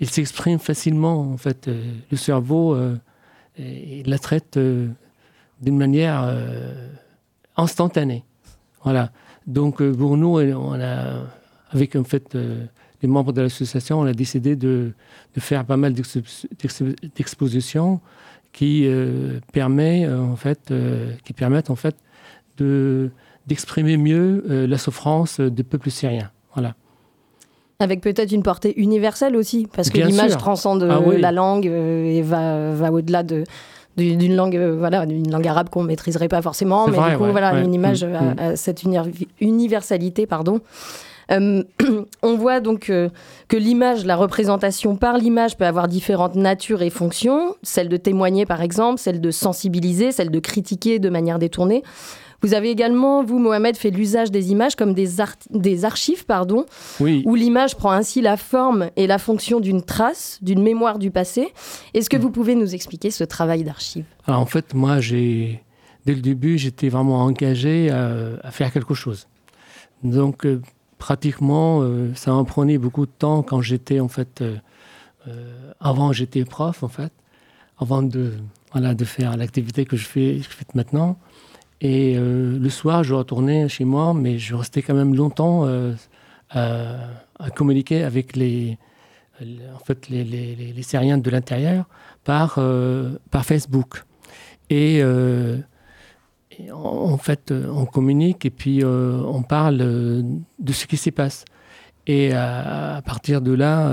[0.00, 1.20] il s'exprime facilement.
[1.20, 1.68] En fait,
[2.10, 2.76] le cerveau,
[3.58, 4.58] il la traite
[5.60, 6.34] d'une manière
[7.56, 8.24] instantanée.
[8.82, 9.10] Voilà.
[9.46, 11.20] Donc, pour nous, on a
[11.70, 12.64] avec en fait euh,
[13.06, 14.92] les membres de l'association, on a décidé de,
[15.34, 15.94] de faire pas mal
[17.14, 18.00] d'expositions
[18.52, 20.72] qui euh, permet euh, en fait
[21.24, 21.94] qui permettent en fait
[22.58, 23.10] de
[23.46, 26.30] d'exprimer mieux la souffrance des peuples syriens.
[26.54, 26.74] Voilà.
[27.78, 32.72] Avec peut-être une portée universelle aussi, parce que l'image transcende ah la langue et va,
[32.72, 33.44] va au-delà de,
[33.96, 37.72] d'une langue voilà d'une langue arabe qu'on maîtriserait pas forcément mais du coup voilà une
[37.72, 38.34] image mm, mm.
[38.38, 38.82] a, cette
[39.40, 40.60] universalité pardon
[41.30, 41.62] euh,
[42.22, 43.08] on voit donc euh,
[43.48, 48.46] que l'image, la représentation par l'image peut avoir différentes natures et fonctions, celle de témoigner
[48.46, 51.82] par exemple, celle de sensibiliser, celle de critiquer de manière détournée.
[52.42, 55.08] Vous avez également, vous, Mohamed, fait l'usage des images comme des,
[55.50, 56.66] des archives, pardon,
[57.00, 61.48] où l'image prend ainsi la forme et la fonction d'une trace, d'une mémoire du passé.
[61.94, 62.20] Est-ce que mm.
[62.20, 65.62] vous pouvez nous expliquer ce travail d'archive En fait, moi, j'ai,
[66.04, 69.28] dès le début, j'étais vraiment engagé à, faire quelque chose.
[70.02, 70.60] Donc, euh,
[70.98, 74.40] pratiquement, euh, ça en prenait beaucoup de temps quand j'étais en fait.
[74.40, 74.56] Euh,
[75.28, 77.12] euh, avant, j'étais prof en fait,
[77.78, 78.32] avant de,
[79.04, 80.40] faire l'activité que je fais,
[80.74, 81.18] maintenant.
[81.80, 85.66] Et le soir, je retournais chez moi, mais je restais quand même longtemps
[86.50, 88.78] à, communiquer avec les,
[89.42, 91.86] en fait, les, les Syriens de l'intérieur
[92.24, 92.58] par,
[93.30, 94.04] par Facebook.
[94.70, 95.02] Et
[96.72, 100.22] en fait, euh, on communique et puis euh, on parle euh,
[100.58, 101.44] de ce qui s'y passe.
[102.06, 103.90] Et à, partir de là,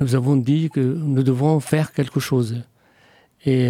[0.00, 2.62] nous avons dit que nous devons faire quelque chose.
[3.44, 3.66] Et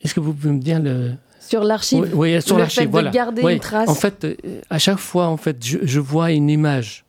[0.00, 2.88] est-ce que vous pouvez me dire le sur l'archive Oui, sur l'archive.
[2.88, 3.12] Voilà.
[3.36, 3.90] Une trace.
[3.90, 4.26] En fait,
[4.70, 7.04] à chaque fois, en fait, je, je vois une image,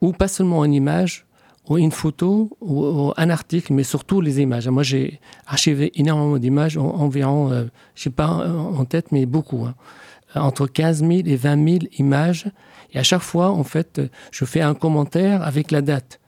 [0.00, 1.26] ou pas seulement une image,
[1.68, 4.68] ou une photo ou, un article, mais surtout les images.
[4.68, 9.64] Moi, j'ai archivé énormément d'images, environ, euh, je ne sais pas en tête, mais beaucoup.
[9.64, 9.74] Hein.
[10.34, 12.46] Entre 15 000 et 20 000 images.
[12.92, 14.00] Et à chaque fois, en fait,
[14.30, 16.20] je fais un commentaire avec la date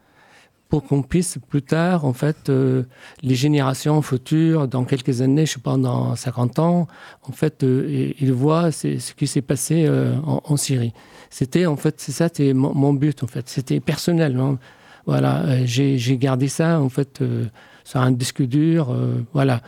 [0.68, 2.82] pour qu'on puisse plus tard, en fait, euh,
[3.22, 6.88] les générations futures, dans quelques années, je sais pas, dans 50 ans,
[7.22, 9.88] en fait, euh, ils voient ce qui s'est passé
[10.24, 10.92] en, Syrie.
[11.30, 13.48] C'était, en fait, c'est ça, c'était mon, but, en fait.
[13.48, 14.36] C'était personnel.
[14.38, 14.58] Hein.
[15.06, 17.44] Voilà, euh, j'ai gardé ça en fait euh,
[17.84, 19.60] sur un disque dur, euh, voilà,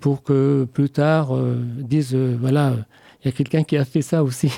[0.00, 1.36] pour que plus tard
[1.78, 2.72] disent voilà
[3.22, 4.50] il y a quelqu'un qui a fait ça aussi.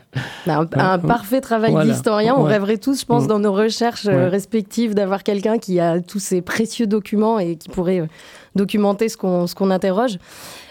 [0.46, 2.34] un, parfait travail d'historien.
[2.36, 6.42] On rêverait tous, je pense, dans nos recherches respectives, d'avoir quelqu'un qui a tous ces
[6.42, 8.08] précieux documents et qui pourrait
[8.56, 10.18] documenter ce qu'on interroge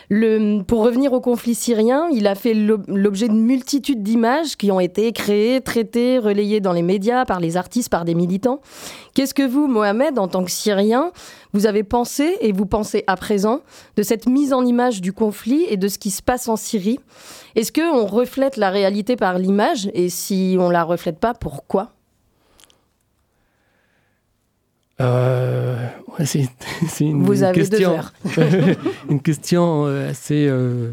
[0.09, 5.11] pour revenir au conflit syrien, il a fait l'objet de multitudes d'images qui ont été
[5.11, 8.61] créées, traitées, relayées dans les médias par les artistes, par des militants.
[9.13, 11.11] Qu'est-ce que vous, Mohamed, en tant que Syrien,
[11.51, 13.59] vous avez pensé et vous pensez à présent
[13.97, 16.99] de cette mise en image du conflit et de ce qui se passe en Syrie?
[17.55, 19.89] Est-ce qu'on reflète la réalité par l'image?
[19.93, 21.96] Et si on la reflète pas, pourquoi?
[24.99, 25.88] Euh,
[26.25, 26.47] c'est,
[27.01, 27.97] une, Vous avez question,
[29.10, 30.91] une question euh, assez euh,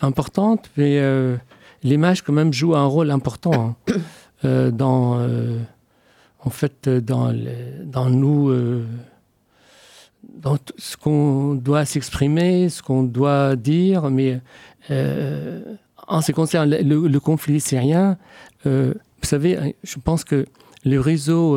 [0.00, 1.36] importante, mais euh,
[1.82, 3.76] l'image quand même joue un rôle important
[4.44, 4.70] hein.
[4.70, 5.20] dans,
[6.40, 7.34] en fait, dans,
[7.84, 8.52] dans nous,
[10.22, 14.40] dans ce qu'on doit s'exprimer, ce qu'on doit dire, mais
[16.08, 18.16] en ce qui concerne le, le conflit syrien,
[18.64, 20.46] vous savez, je pense que
[20.84, 21.56] le réseau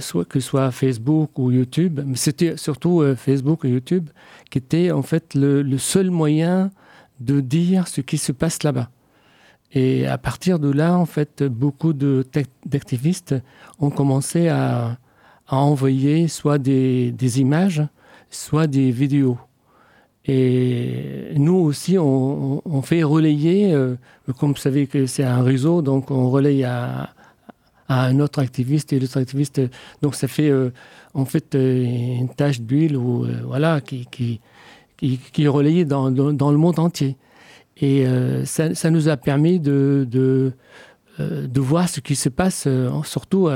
[0.00, 4.10] soit que ce soit Facebook ou YouTube, mais c'était surtout Facebook et YouTube
[4.50, 6.70] qui étaient en fait le, seul moyen
[7.20, 8.90] de dire ce qui se passe là-bas.
[9.72, 13.36] Et à partir de là, en fait, beaucoup d'activistes
[13.78, 14.98] ont commencé à,
[15.48, 17.82] envoyer soit des, images,
[18.30, 19.38] soit des vidéos.
[20.26, 23.96] Et nous aussi, on, fait relayer, euh,
[24.38, 27.10] comme vous savez que c'est un réseau, donc on relaye à,
[27.94, 29.60] un autre activiste et l'autre activiste.
[30.02, 30.70] Donc ça fait euh,
[31.14, 34.40] en fait euh, une tache d'huile ou voilà qui, qui,
[34.98, 37.16] qui, est relayée dans, dans, le monde entier.
[37.82, 38.04] Et
[38.44, 40.52] ça, ça, nous a permis de, de,
[41.18, 42.68] de, voir ce qui se passe,
[43.04, 43.48] surtout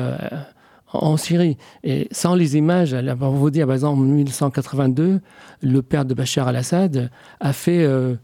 [0.94, 1.56] en Syrie.
[1.82, 5.20] Et sans les images, pour vous dire, par exemple, en 1982,
[5.62, 8.14] le père de Bachar al-Assad a fait euh,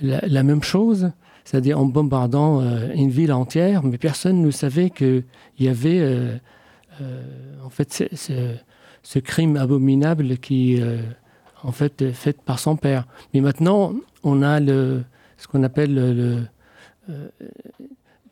[0.00, 1.10] la, même chose,
[1.44, 5.24] c'est-à-dire en bombardant euh, une ville entière, mais personne ne savait qu'il
[5.58, 6.36] y avait euh,
[7.64, 10.80] en fait ce, crime abominable qui
[11.62, 13.06] en fait fait par son père.
[13.32, 15.02] Mais maintenant, on a le,
[15.36, 16.42] ce qu'on appelle le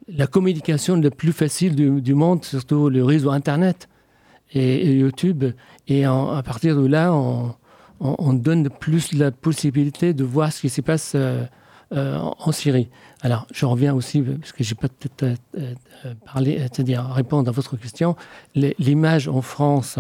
[0.08, 3.88] la communication la plus facile du, monde, surtout le réseau Internet
[4.52, 5.44] et, YouTube.
[5.88, 10.80] Et à partir de là, on, donne plus la possibilité de voir ce qui se
[10.80, 11.44] passe euh,
[11.92, 12.88] euh, en Syrie.
[13.20, 15.38] Alors, je reviens aussi, parce que je n'ai pas peut-être
[16.24, 18.16] parlé, c'est-à-dire répondre à votre question.
[18.54, 19.98] L'image en France,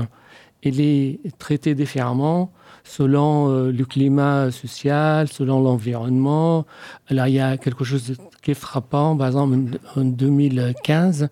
[0.62, 2.50] elle est traitée différemment
[2.84, 6.66] selon euh, le climat social, selon l'environnement.
[7.10, 9.16] Là, il y a quelque chose qui est frappant.
[9.16, 9.56] Par exemple,
[9.96, 11.28] en 2015,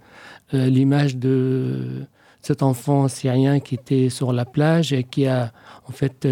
[0.54, 2.06] euh, l'image de
[2.42, 5.52] cet enfant syrien qui était sur la plage et qui a
[5.88, 6.26] en fait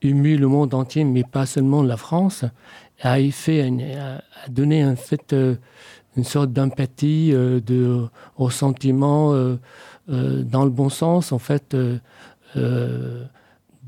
[0.00, 2.44] ému le monde entier, mais pas seulement la France,
[3.02, 5.34] a, fait, a donné en fait
[6.16, 8.06] une sorte d'empathie, de
[8.36, 9.32] ressentiment
[10.08, 11.76] dans le bon sens, en fait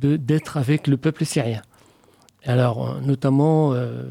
[0.00, 1.62] d'être avec le peuple syrien.
[2.44, 4.02] Alors, euh, notamment, euh,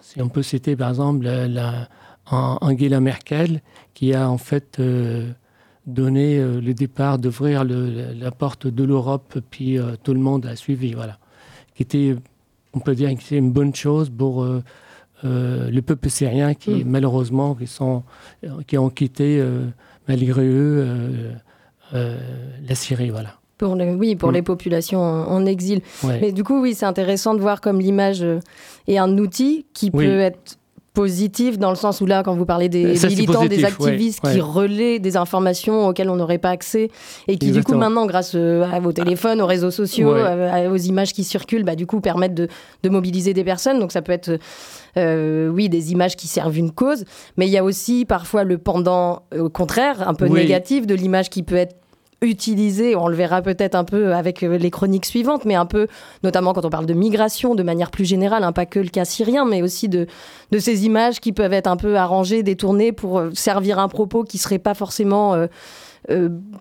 [0.00, 1.88] si on peut citer par exemple la,
[2.30, 3.60] Angela Merkel,
[3.94, 5.32] qui a en fait euh,
[5.86, 11.18] donné le départ d'ouvrir la porte de l'Europe, puis tout le monde a suivi, voilà.
[11.74, 12.16] Qui était,
[12.74, 14.46] on peut dire que c'est une bonne chose pour
[15.22, 16.88] le peuple syrien qui, mm.
[16.88, 18.02] malheureusement, qui, sont,
[18.66, 19.44] qui ont quitté,
[20.08, 21.32] malgré eux,
[21.92, 23.40] la Syrie, voilà.
[23.60, 24.34] Pour oui, pour mm.
[24.34, 25.82] les populations en, exil.
[26.02, 28.40] Mais du coup, oui, c'est intéressant de voir comme l'image euh,
[28.88, 30.56] est un outil qui peut être
[30.92, 34.98] positif dans le sens où là, quand vous parlez des militants, des activistes qui relaient
[34.98, 36.90] des informations auxquelles on n'aurait pas accès
[37.28, 41.12] et qui du coup maintenant, grâce euh, à vos téléphones, aux réseaux sociaux, aux images
[41.12, 42.48] qui circulent, bah, du coup permettent de,
[42.82, 43.78] de, mobiliser des personnes.
[43.78, 44.38] Donc ça peut être,
[44.96, 47.04] euh, oui, des images qui servent une cause,
[47.36, 51.30] mais il y a aussi parfois le pendant au contraire, un peu négatif de l'image
[51.30, 51.76] qui peut être
[52.22, 55.86] utilisé, on le verra peut-être un peu avec euh, les chroniques suivantes, mais un peu,
[56.22, 59.04] notamment quand on parle de migration de manière plus générale, hein, pas que le cas
[59.04, 60.06] syrien, mais aussi de,
[60.50, 64.24] de ces images qui peuvent être un peu arrangées, détournées pour euh, servir un propos
[64.24, 65.46] qui serait pas forcément euh,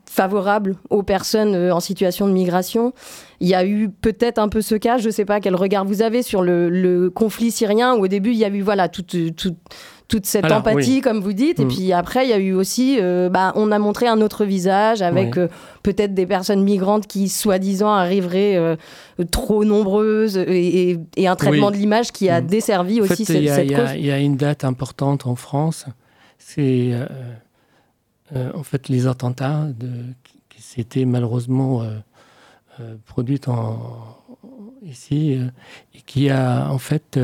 [0.05, 2.93] favorable aux personnes en situation de migration.
[3.39, 5.85] Il y a eu peut-être un peu ce cas, je ne sais pas quel regard
[5.85, 8.89] vous avez sur le, le conflit syrien, où au début il y a eu voilà
[8.89, 9.57] toute, toute
[10.09, 11.59] toute cette empathie, comme vous dites.
[11.59, 11.69] Et mm.
[11.69, 15.01] puis après, il y a eu aussi, euh, bah, on a montré un autre visage
[15.01, 15.47] avec euh,
[15.83, 18.75] peut-être des personnes migrantes qui, soi-disant, arriveraient euh,
[19.31, 22.47] trop nombreuses et, un traitement de l'image qui a mm.
[22.47, 23.91] desservi aussi cette, cause.
[23.95, 25.85] Il y, a une date importante en France,
[26.39, 26.91] c'est
[28.35, 29.67] en fait les attentats
[30.49, 31.83] qui, s'étaient malheureusement
[33.05, 33.77] produits en,
[34.83, 35.39] ici
[35.93, 37.17] et qui a en fait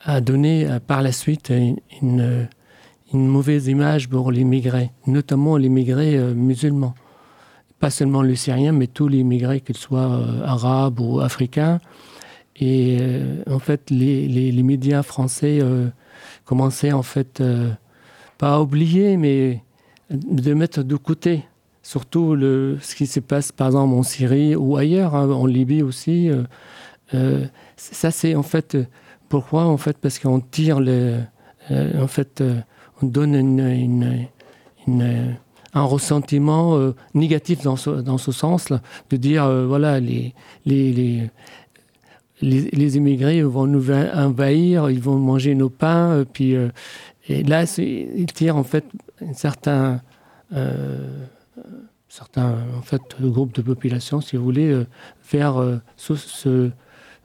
[0.00, 1.52] a donné euh, par la suite
[2.02, 2.48] une,
[3.12, 6.94] mauvaise image pour les migrés, notamment les migrés euh, musulmans.
[7.80, 11.78] Pas seulement les Syriens, mais tous les migrés, qu'ils soient euh, arabes ou africains.
[12.60, 12.98] Et
[13.48, 15.60] en fait, les, les, médias français
[16.44, 17.40] commençaient en fait,
[18.36, 19.62] pas à oublier, mais
[20.10, 21.44] de mettre de côté
[21.82, 25.82] surtout le, ce qui se passe par exemple en Syrie ou ailleurs, hein, en Libye
[25.82, 26.30] aussi.
[27.76, 28.76] ça, c'est en fait
[29.28, 30.80] pourquoi En fait, parce qu'on tire.
[30.80, 32.60] Euh, en fait, euh,
[33.02, 33.34] on donne
[35.74, 38.80] un ressentiment euh, négatif dans ce, dans ce sens, là,
[39.10, 40.34] de dire voilà, les,
[40.64, 40.92] les,
[42.40, 46.56] les, les, immigrés vont nous envahir, ils vont manger nos pains, puis
[47.28, 48.84] et là, ils tirent en fait
[49.20, 50.00] un certain,
[52.08, 54.84] certain en fait, groupe de population, si vous voulez,
[55.30, 55.62] vers
[55.96, 56.70] ce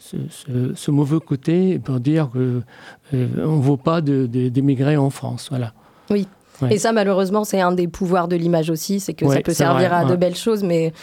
[0.03, 2.63] ce, mauvais côté pour dire qu'on euh,
[3.11, 5.47] ne vaut pas d'émigrer en France.
[5.49, 5.73] Voilà.
[6.09, 6.27] Oui.
[6.69, 9.93] Et ça, malheureusement, c'est un des pouvoirs de l'image aussi, c'est que ça peut servir
[9.93, 10.93] à de belles choses, mais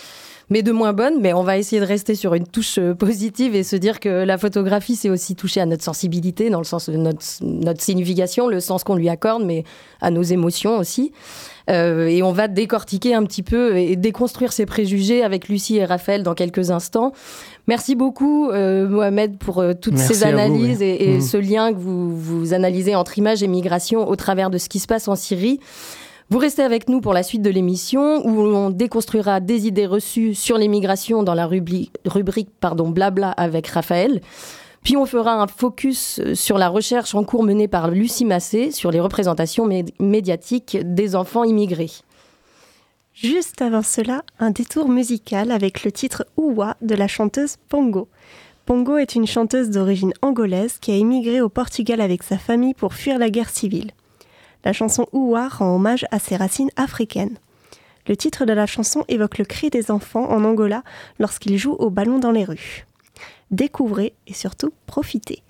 [0.50, 1.20] mais de moins bonnes.
[1.20, 4.08] Mais on va essayer de rester sur une touche euh, positive et se dire que
[4.08, 8.48] la photographie, c'est aussi toucher à notre sensibilité, dans le sens de notre, notre signification,
[8.48, 9.64] le sens qu'on lui accorde, mais
[10.00, 11.12] à nos émotions aussi.
[11.70, 15.84] Euh, et on va décortiquer un petit peu et déconstruire ces préjugés avec Lucie et
[15.84, 17.12] Raphaël dans quelques instants.
[17.68, 21.20] Merci beaucoup, euh, Mohamed, pour toutes ces analyses et, mmh.
[21.20, 24.80] ce lien que vous, vous analysez entre images et migration au travers de ce qui
[24.80, 25.60] se passe en Syrie.
[26.32, 30.36] Vous restez avec nous pour la suite de l'émission où on déconstruira des idées reçues
[30.36, 34.20] sur l'immigration dans la rubrique, pardon, Blabla avec Raphaël.
[34.84, 38.92] Puis on fera un focus sur la recherche en cours menée par Lucie Massé sur
[38.92, 39.68] les représentations
[39.98, 41.90] médiatiques des enfants immigrés.
[43.12, 48.06] Juste avant cela, un détour musical avec le titre Ouwa de la chanteuse Pongo.
[48.66, 52.94] Pongo est une chanteuse d'origine angolaise qui a immigré au Portugal avec sa famille pour
[52.94, 53.90] fuir la guerre civile
[54.64, 57.38] la chanson Ouwa rend hommage à ses racines africaines.
[58.06, 60.82] Le titre de la chanson évoque le cri des enfants en Angola
[61.18, 62.86] lorsqu'ils jouent au ballon dans les rues.
[63.50, 65.42] Découvrez et surtout profitez.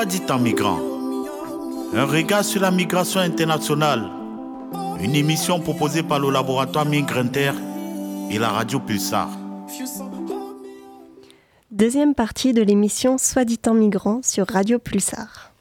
[0.00, 0.80] Dit en migrant.
[1.94, 4.10] Un regard sur la migration internationale.
[5.00, 7.52] Une émission proposée par le laboratoire Migrinter
[8.30, 9.28] et la radio Pulsar.
[11.70, 15.52] Deuxième partie de l'émission Soit dit en migrant sur Radio Pulsar.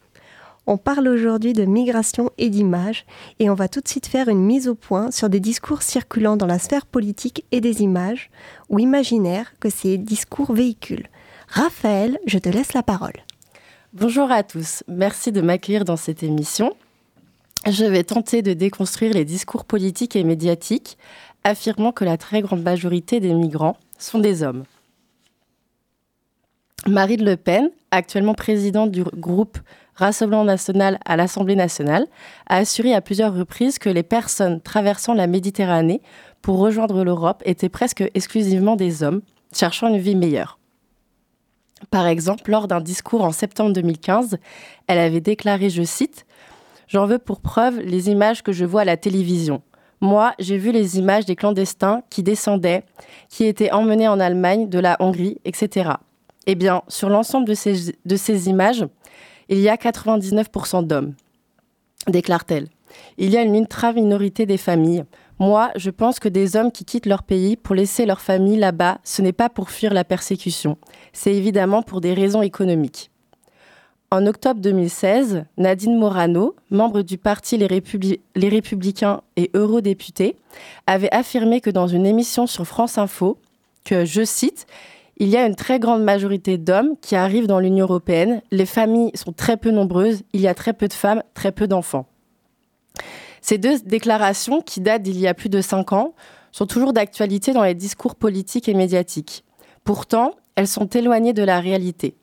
[0.65, 3.05] On parle aujourd'hui de migration et d'image
[3.39, 6.37] et on va tout de suite faire une mise au point sur des discours circulant
[6.37, 8.31] dans la sphère politique et des images
[8.69, 11.09] ou imaginaires que ces discours véhiculent.
[11.49, 13.19] Raphaël, je te laisse la parole.
[13.93, 16.77] Bonjour à tous, merci de m'accueillir dans cette émission.
[17.69, 20.97] Je vais tenter de déconstruire les discours politiques et médiatiques
[21.43, 24.63] affirmant que la très grande majorité des migrants sont des hommes.
[26.87, 29.57] Marine Le Pen, actuellement présidente du groupe
[29.95, 32.07] Rassemblement national à l'Assemblée nationale,
[32.47, 36.01] a assuré à plusieurs reprises que les personnes traversant la Méditerranée
[36.41, 39.21] pour rejoindre l'Europe étaient presque exclusivement des hommes
[39.53, 40.60] cherchant une vie meilleure.
[41.89, 44.37] Par exemple, lors d'un discours en septembre 2015,
[44.87, 46.25] elle avait déclaré, je cite,
[46.91, 49.61] J'en veux pour preuve les images que je vois à la télévision.
[50.01, 52.83] Moi, j'ai vu les images des clandestins qui descendaient,
[53.29, 55.91] qui étaient emmenés en Allemagne, de la Hongrie, etc.
[56.47, 58.85] Eh bien, sur l'ensemble de ces, images,
[59.47, 61.13] il y a 99% d'hommes,
[62.07, 62.67] déclare-t-elle.
[63.17, 65.05] Il y a une ultra-minorité des familles,
[65.39, 68.99] Moi, je pense que des hommes qui quittent leur pays pour laisser leur famille là-bas,
[69.03, 70.77] ce n'est pas pour fuir la persécution,
[71.13, 73.11] c'est évidemment pour des raisons économiques.
[74.13, 80.35] En octobre 2016, Nadine Morano, membre du parti Les, Républicains et eurodéputé,
[80.85, 83.37] avait affirmé que dans une émission sur France Info,
[83.85, 84.67] que, je cite,
[85.15, 89.11] il y a une très grande majorité d'hommes qui arrivent dans l'Union européenne, les familles
[89.13, 92.05] sont très peu nombreuses, il y a très peu de femmes, très peu d'enfants.
[93.39, 96.13] Ces deux déclarations, qui datent d'il y a plus de cinq ans,
[96.51, 99.45] sont toujours d'actualité dans les discours politiques et médiatiques.
[99.85, 102.15] Pourtant, elles sont éloignées de la réalité.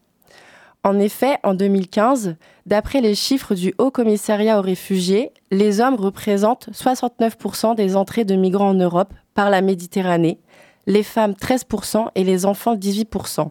[0.84, 6.68] En effet, en 2015, d'après les chiffres du Haut Commissariat aux réfugiés, les hommes représentent
[6.72, 10.38] 69% des entrées de migrants en Europe par la Méditerranée,
[10.86, 13.50] les femmes 13% et les enfants 18%.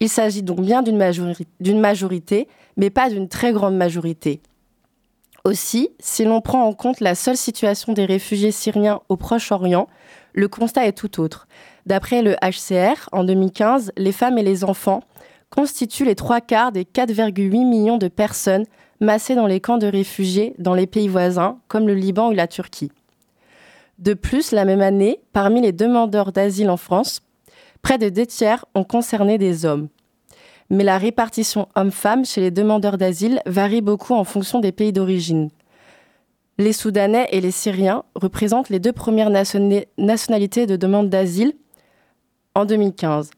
[0.00, 4.40] Il s'agit donc bien d'une majorité, mais pas d'une très grande majorité.
[5.44, 9.88] Aussi, si l'on prend en compte la seule situation des réfugiés syriens au Proche-Orient,
[10.32, 11.46] le constat est tout autre.
[11.86, 15.02] D'après le HCR, en 2015, les femmes et les enfants
[15.50, 18.64] constituent les trois quarts des 4,8 millions de personnes
[19.00, 22.46] massées dans les camps de réfugiés dans les pays voisins, comme le Liban ou la
[22.46, 22.90] Turquie.
[23.98, 27.22] De plus, la même année, parmi les demandeurs d'asile en France,
[27.82, 29.88] près de deux tiers ont concerné des hommes
[30.70, 35.50] mais la répartition homme-femme chez les demandeurs d'asile varie beaucoup en fonction des pays d'origine.
[36.58, 41.54] Les Soudanais et les Syriens représentent les deux premières nationalités de demande d'asile
[42.54, 43.30] en 2015.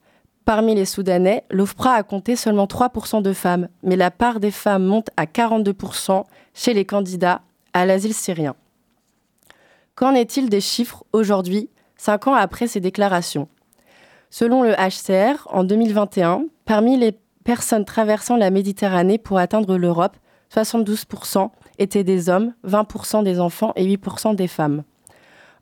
[0.45, 4.85] Parmi les Soudanais, l'OFPRA a compté seulement 3% de femmes, mais la part des femmes
[4.85, 7.43] monte à 42% chez les candidats
[7.73, 8.55] à l'asile syrien.
[9.97, 13.49] Qu'en est-il des chiffres aujourd'hui, cinq ans après ces déclarations?
[14.31, 20.17] Selon le HCR, en 2021, parmi les personnes traversant la Méditerranée pour atteindre l'Europe,
[20.55, 24.85] 72% étaient des hommes, 20% des enfants et 8% des femmes.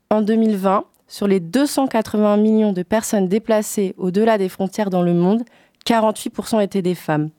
[0.09, 5.43] En 2020, sur les 280 millions de personnes déplacées au-delà des frontières dans le monde,
[5.85, 7.29] 48% étaient des femmes.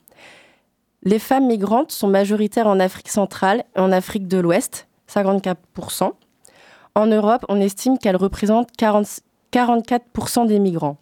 [1.03, 6.13] Les femmes migrantes sont majoritaires en Afrique centrale et en Afrique de l'Ouest, 54%.
[6.95, 10.97] En Europe, on estime qu'elles représentent 44% des migrants.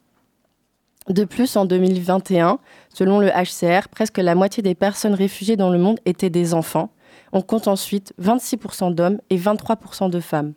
[1.09, 2.59] De plus, en 2021,
[2.89, 6.91] selon le HCR, presque la moitié des personnes réfugiées dans le monde étaient des enfants.
[7.33, 10.55] On compte ensuite 26% d'hommes et 23% de femmes.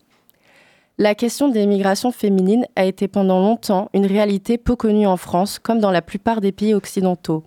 [1.00, 5.60] La question des migrations féminines a été pendant longtemps une réalité peu connue en France,
[5.60, 7.44] comme dans la plupart des pays occidentaux.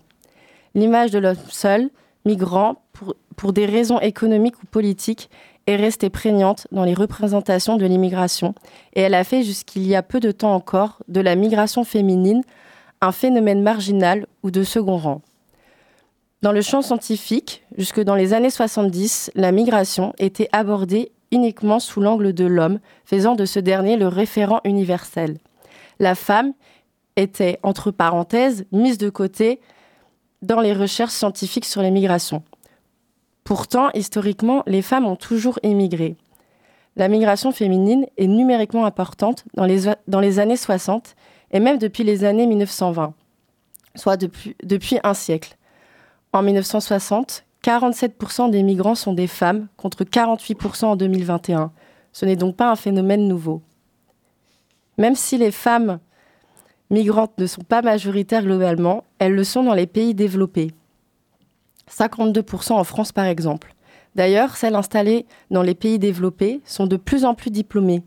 [0.73, 1.89] L'image de l'homme seul,
[2.23, 2.81] migrant,
[3.35, 5.29] pour, des raisons économiques ou politiques,
[5.67, 8.55] est restée prégnante dans les représentations de l'immigration,
[8.93, 12.43] et elle a fait jusqu'il y a peu de temps encore de la migration féminine
[13.01, 15.21] un phénomène marginal ou de second rang.
[16.41, 22.01] Dans le champ scientifique, jusque dans les années 70, la migration était abordée uniquement sous
[22.01, 25.37] l'angle de l'homme, faisant de ce dernier le référent universel.
[25.99, 26.53] La femme
[27.15, 29.59] était, entre parenthèses, mise de côté
[30.41, 32.43] dans les recherches scientifiques sur les migrations.
[33.43, 36.15] Pourtant, historiquement, les femmes ont toujours émigré.
[36.95, 41.15] La migration féminine est numériquement importante dans les, années 60
[41.51, 43.13] et même depuis les années 1920,
[43.95, 45.57] soit depuis un siècle.
[46.33, 51.71] En 1960, 47% des migrants sont des femmes, contre 48% en 2021.
[52.11, 53.61] Ce n'est donc pas un phénomène nouveau.
[54.97, 55.99] Même si les femmes
[56.89, 60.71] migrantes ne sont pas majoritaires globalement, elles le sont dans les pays développés.
[61.89, 63.75] 52% en France par exemple.
[64.15, 68.03] D'ailleurs, celles installées dans les pays développés sont de plus en plus diplômées.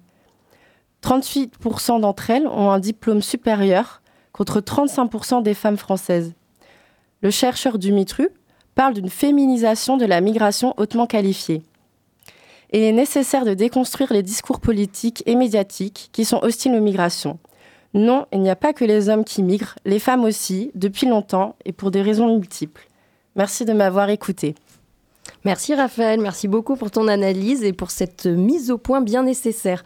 [1.03, 4.03] 38% d'entre elles ont un diplôme supérieur
[4.33, 6.35] contre 35% des femmes françaises.
[7.23, 8.29] Le chercheur Dumitru
[8.75, 11.63] parle d'une féminisation de la migration hautement qualifiée.
[12.73, 17.39] il est nécessaire de déconstruire les discours politiques et médiatiques qui sont hostiles aux migrations.
[17.95, 21.55] Non, il n'y a pas que les hommes qui migrent, les femmes aussi, depuis longtemps
[21.65, 22.89] et pour des raisons multiples.
[23.37, 24.57] Merci de m'avoir écouté.
[25.45, 29.85] Merci Raphaël, merci beaucoup pour ton analyse et pour cette mise au point bien nécessaire.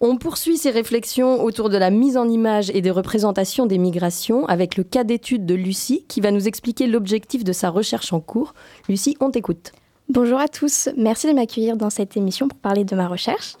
[0.00, 4.46] On poursuit ces réflexions autour de la mise en image et des représentations des migrations
[4.46, 8.20] avec le cas d'étude de Lucie qui va nous expliquer l'objectif de sa recherche en
[8.20, 8.54] cours.
[8.88, 9.72] Lucie, on t'écoute.
[10.08, 13.56] Bonjour à tous, merci de m'accueillir dans cette émission pour parler de ma recherche.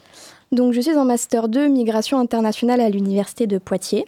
[0.52, 4.06] Donc je suis en master 2 migration internationale à l'université de Poitiers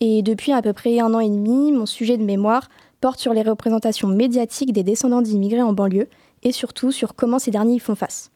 [0.00, 2.70] et depuis à peu près un an et demi, mon sujet de mémoire
[3.02, 6.08] porte sur les représentations médiatiques des descendants d'immigrés en banlieue
[6.42, 8.30] et surtout sur comment ces derniers y font face.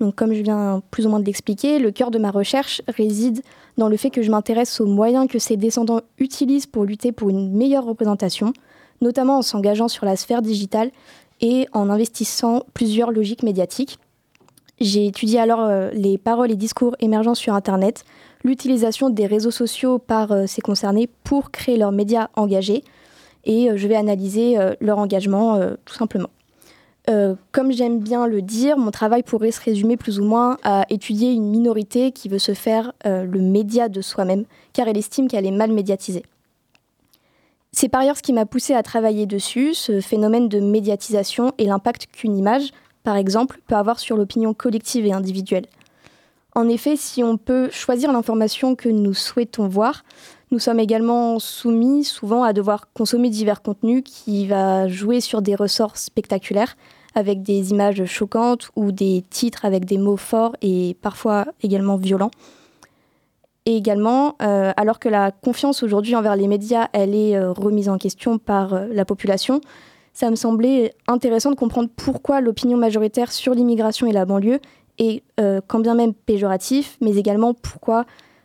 [0.00, 3.42] Donc, comme je viens plus ou moins de l'expliquer, le cœur de ma recherche réside
[3.76, 7.30] dans le fait que je m'intéresse aux moyens que ces descendants utilisent pour lutter pour
[7.30, 8.52] une meilleure représentation,
[9.00, 10.90] notamment en s'engageant sur la sphère digitale
[11.40, 13.98] et en investissant plusieurs logiques médiatiques.
[14.80, 18.04] J'ai étudié alors les paroles et discours émergents sur Internet,
[18.42, 22.82] l'utilisation des réseaux sociaux par ces concernés pour créer leurs médias engagés,
[23.44, 26.30] et je vais analyser leur engagement tout simplement.
[27.06, 31.32] Comme j'aime bien le dire, mon travail pourrait se résumer plus ou moins à étudier
[31.32, 35.50] une minorité qui veut se faire le média de soi-même, car elle estime qu'elle est
[35.50, 36.24] mal médiatisée.
[37.72, 41.64] C'est par ailleurs ce qui m'a poussé à travailler dessus, ce phénomène de médiatisation et
[41.64, 42.70] l'impact qu'une image,
[43.02, 45.66] par exemple, peut avoir sur l'opinion collective et individuelle.
[46.54, 50.04] En effet, si on peut choisir l'information que nous souhaitons voir,
[50.52, 55.54] nous sommes également soumis souvent à devoir consommer divers contenus qui va jouer sur des
[55.54, 56.76] ressorts spectaculaires,
[57.14, 62.30] avec des images choquantes ou des titres avec des mots forts et parfois également violents.
[63.64, 67.88] Et également, euh, alors que la confiance aujourd'hui envers les médias, elle est euh, remise
[67.88, 69.60] en question par euh, la population,
[70.12, 74.60] ça me semblait intéressant de comprendre pourquoi l'opinion majoritaire sur l'immigration et la banlieue
[74.98, 75.22] est
[75.66, 78.04] quand bien même péjoratif, mais également pourquoi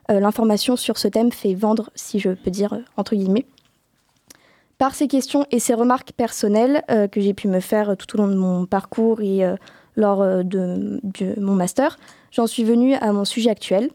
[0.10, 3.46] l'information sur ce thème fait vendre, si je peux dire entre guillemets.
[4.78, 8.28] Par ces questions et ces remarques personnelles que j'ai pu me faire tout au long
[8.28, 9.42] de mon parcours et
[9.96, 11.02] lors de,
[11.40, 11.98] mon master,
[12.32, 13.90] j'en suis venue à mon sujet actuel,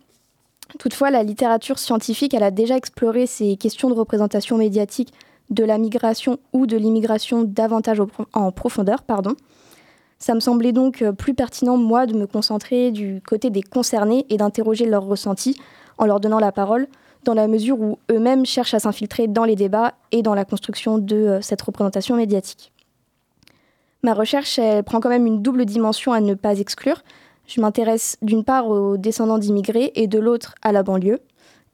[0.79, 5.13] Toutefois, la littérature scientifique, elle a déjà exploré ces questions de représentation médiatique
[5.51, 8.01] de la migration ou de l'immigration davantage
[8.33, 9.03] en profondeur.
[9.03, 9.35] Pardon.
[10.19, 14.25] Ça me semblait donc euh, plus pertinent, moi, de me concentrer du côté des concernés
[14.31, 15.59] et d'interroger leurs ressentis
[15.99, 16.87] en leur donnant la parole,
[17.25, 20.99] dans la mesure où eux-mêmes cherchent à s'infiltrer dans les débats et dans la construction
[20.99, 22.73] de euh, cette représentation médiatique.
[24.03, 27.03] Ma recherche, elle prend quand même une double dimension à ne pas exclure,
[27.47, 31.21] je m'intéresse d'une part aux descendants d'immigrés et de l'autre à la banlieue.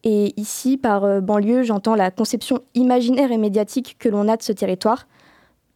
[0.05, 4.43] Et ici, par euh, banlieue, j'entends la conception imaginaire et médiatique que l'on a de
[4.43, 5.07] ce territoire.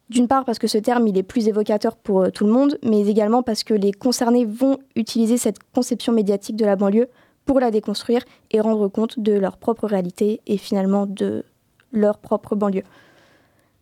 [0.09, 2.79] D'une part parce que ce terme il est plus évocateur pour euh, tout le monde,
[2.83, 7.09] mais également parce que les concernés vont utiliser cette conception médiatique de la banlieue
[7.45, 11.45] pour la déconstruire et rendre compte de leur propre réalité et finalement de
[11.93, 12.85] leur propre banlieue.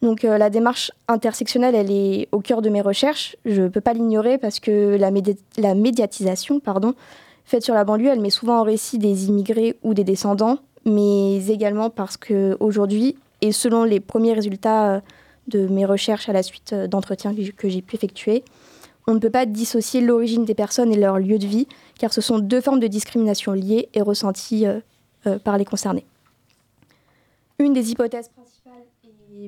[0.02, 3.36] Donc euh, la démarche intersectionnelle, elle est au cœur de mes recherches.
[3.44, 6.60] Je ne peux pas l'ignorer parce que la, médiatisation
[7.44, 11.46] faite sur la banlieue, elle met souvent en récit des immigrés ou des descendants, mais
[11.48, 15.00] également parce qu'aujourd'hui, et selon les premiers résultats euh,
[15.48, 18.44] de mes recherches à la suite euh, d'entretiens que j'ai pu effectuer,
[19.10, 21.66] on ne peut pas dissocier l'origine des personnes et leur lieu de vie,
[21.98, 24.66] car ce sont deux formes de discrimination liées et ressenties
[25.44, 26.04] par les concernés.
[27.58, 28.50] Une des hypothèses principales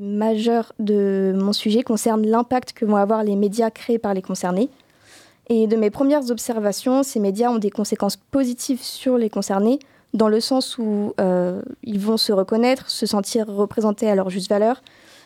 [0.01, 4.69] majeur de mon sujet concerne l'impact que vont avoir les médias créés par les concernés.
[5.49, 9.79] Et de mes premières observations, ces médias ont des conséquences positives sur les concernés,
[10.15, 14.49] dans le sens où euh, ils vont se reconnaître, se sentir représentés à leur juste
[14.49, 14.83] valeur.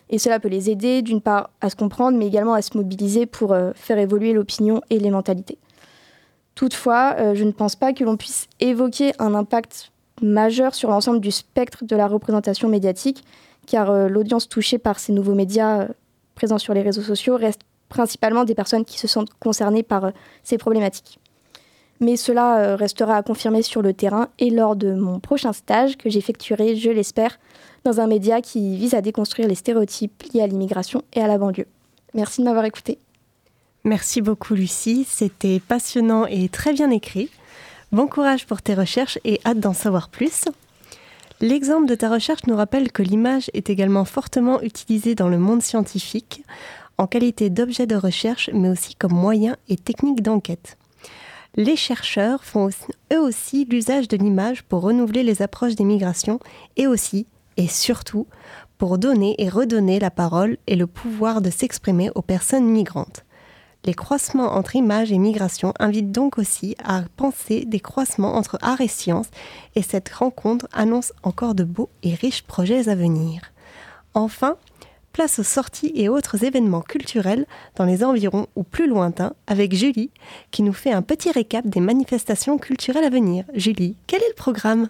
[0.09, 3.27] Et cela peut les aider, d'une part, à se comprendre, mais également à se mobiliser
[3.27, 5.59] pour euh, faire évoluer l'opinion et les mentalités.
[6.55, 9.91] Toutefois, euh, je ne pense pas que l'on puisse évoquer un impact
[10.23, 13.25] majeur sur l'ensemble du spectre de la représentation médiatique,
[13.67, 15.89] car euh, l'audience touchée par ces nouveaux médias
[16.35, 20.59] présents sur les réseaux sociaux reste principalement des personnes qui se sentent concernées par ces
[20.59, 21.19] problématiques.
[22.01, 26.11] Mais cela restera à confirmer sur le terrain et lors de mon prochain stage que
[26.11, 27.39] j'effectuerai, je l'espère,
[27.87, 31.39] dans un média qui vise à déconstruire les stéréotypes liés à l'immigration et à la
[31.39, 31.69] banlieue.
[32.15, 32.99] Merci de m'avoir écouté.
[33.85, 37.31] Merci beaucoup Lucie, c'était passionnant et très bien écrit.
[37.93, 40.47] Bon courage pour tes recherches et hâte d'en savoir plus.
[41.41, 45.63] L'exemple de ta recherche nous rappelle que l'image est également fortement utilisée dans le monde
[45.63, 46.43] scientifique,
[46.99, 50.77] en qualité d'objet de recherche, mais aussi comme moyen et technique d'enquête.
[51.55, 52.69] Les chercheurs font
[53.13, 56.41] eux aussi l'usage de l'image pour renouveler les approches des migrations
[56.77, 57.27] et aussi,
[57.57, 58.27] et surtout,
[58.79, 63.25] pour donner et redonner la parole et le pouvoir de s'exprimer aux personnes migrantes.
[63.85, 68.81] Les croisements entre images et migration invitent donc aussi à penser des croisements entre art
[68.81, 69.29] et science,
[69.77, 73.53] et cette rencontre annonce encore de beaux et riches projets à venir.
[74.13, 74.57] Enfin,
[75.13, 77.47] place aux sorties et autres événements culturels
[77.77, 80.11] dans les environs ou plus lointains avec Julie,
[80.51, 83.45] qui nous fait un petit récap des manifestations culturelles à venir.
[83.55, 84.89] Julie, quel est le programme?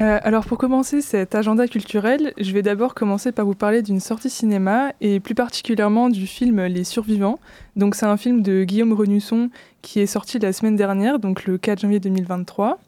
[0.00, 3.98] Euh, alors pour commencer cet agenda culturel, je vais d'abord commencer par vous parler d'une
[3.98, 7.40] sortie cinéma et plus particulièrement du film Les Survivants.
[7.74, 9.50] Donc c'est un film de Guillaume Renusson
[9.82, 12.78] qui est sorti la semaine dernière, donc le 4 janvier 2023.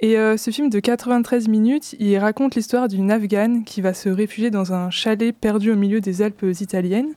[0.00, 4.10] Et euh, ce film de 93 minutes, il raconte l'histoire d'une Afghane qui va se
[4.10, 7.14] réfugier dans un chalet perdu au milieu des Alpes italiennes.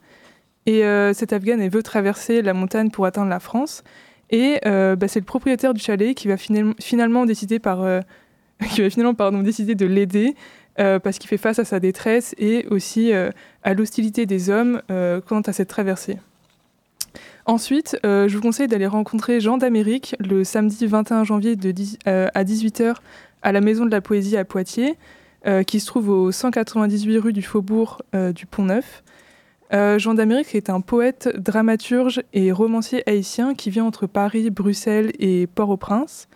[0.67, 3.84] Et euh, cette Afghane, elle veut traverser la montagne pour atteindre la France.
[4.30, 7.86] Et bah, c'est le propriétaire du chalet qui va finalement décider par
[8.71, 10.35] qui va finalement décider de l'aider
[10.79, 13.31] euh, parce qu'il fait face à sa détresse et aussi euh,
[13.63, 16.17] à l'hostilité des hommes euh, quant à cette traversée.
[17.47, 21.55] Ensuite, je vous conseille d'aller rencontrer Jean d'Amérique le samedi 21 janvier
[22.05, 22.95] à 18h
[23.41, 24.97] à la Maison de la Poésie à Poitiers,
[25.65, 28.01] qui se trouve au 198 rue du Faubourg
[28.35, 29.01] du Pont-Neuf.
[29.71, 35.47] Jean d'Amérique est un poète, dramaturge et romancier haïtien qui vit entre Paris, Bruxelles et
[35.47, 36.27] Port-au-Prince.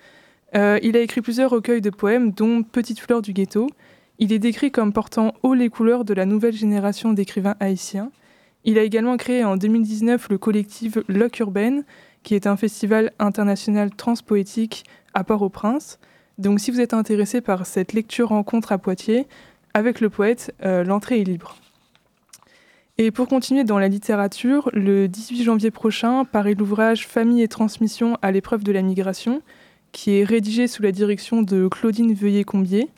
[0.56, 3.68] Euh, il a écrit plusieurs recueils de poèmes, dont Petite fleur du ghetto.
[4.20, 8.12] Il est décrit comme portant haut les couleurs de la nouvelle génération d'écrivains haïtiens.
[8.64, 11.84] Il a également créé en 2019 le collectif Loc Urbaine,
[12.24, 14.84] qui est un festival international transpoétique
[15.14, 15.99] à Port-au-Prince.
[16.38, 19.28] Donc si vous êtes intéressé par cette lecture-rencontre à Poitiers,
[19.74, 21.56] avec le poète, euh, l'entrée est libre.
[22.97, 28.18] Et pour continuer dans la littérature, le 18 janvier prochain paraît l'ouvrage Famille et transmission
[28.22, 29.41] à l'épreuve de la migration,
[29.92, 32.89] qui est rédigé sous la direction de Claudine Veuillet-Combier.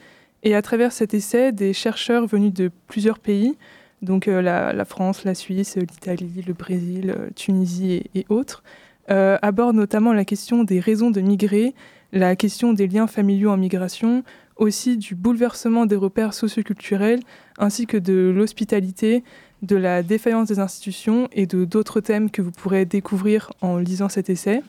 [0.44, 3.56] Et à travers cet essai, des chercheurs venus de plusieurs pays,
[4.02, 8.64] donc euh, la, France, la Suisse, l'Italie, le Brésil, euh, Tunisie et, autres,
[9.10, 11.74] euh, abordent notamment la question des raisons de migrer,
[12.12, 14.24] la question des liens familiaux en migration,
[14.58, 17.22] aussi du bouleversement des repères socioculturels,
[17.58, 19.24] ainsi que de l'hospitalité,
[19.62, 24.10] de la défaillance des institutions et de d'autres thèmes que vous pourrez découvrir en lisant
[24.10, 24.62] cet essai.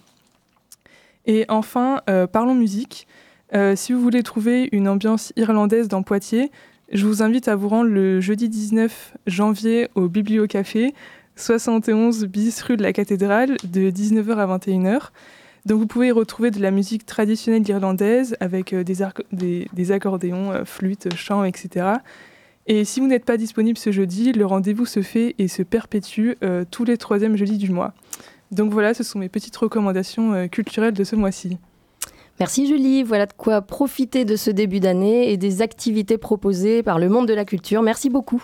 [1.26, 3.06] Et enfin, euh, parlons musique.
[3.54, 6.50] Euh, si vous voulez trouver une ambiance irlandaise dans Poitiers,
[6.92, 10.94] je vous invite à vous rendre le jeudi 19 janvier au Bibliocafé,
[11.36, 15.10] 71 bis rue de la Cathédrale, de 19h à 21h.
[15.66, 21.14] Donc vous pouvez y retrouver de la musique traditionnelle irlandaise avec euh, des, accordéons, flûtes,
[21.16, 21.86] chants, etc.
[22.66, 26.32] Et si vous n'êtes pas disponible ce jeudi, le rendez-vous se fait et se perpétue
[26.70, 27.92] tous les troisièmes jeudis du mois.
[28.54, 31.58] Donc voilà, ce sont mes petites recommandations euh, culturelles de ce mois-ci.
[32.40, 36.98] Merci Julie, voilà de quoi profiter de ce début d'année et des activités proposées par
[36.98, 37.82] le monde de la culture.
[37.82, 38.42] Merci beaucoup.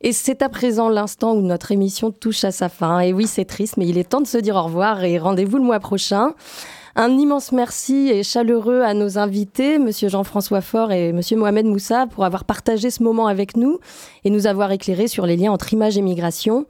[0.00, 3.00] Et c'est à présent l'instant où notre émission touche à sa fin.
[3.00, 5.58] Et oui, c'est triste, mais il est temps de se dire au revoir et rendez-vous
[5.58, 6.34] le mois prochain.
[6.94, 12.06] Un immense merci et chaleureux à nos invités, Monsieur Jean-François Faure et Monsieur Mohamed Moussa,
[12.06, 13.78] pour avoir partagé ce moment avec nous
[14.24, 16.66] et nous avoir éclairé sur les liens entre image et migration.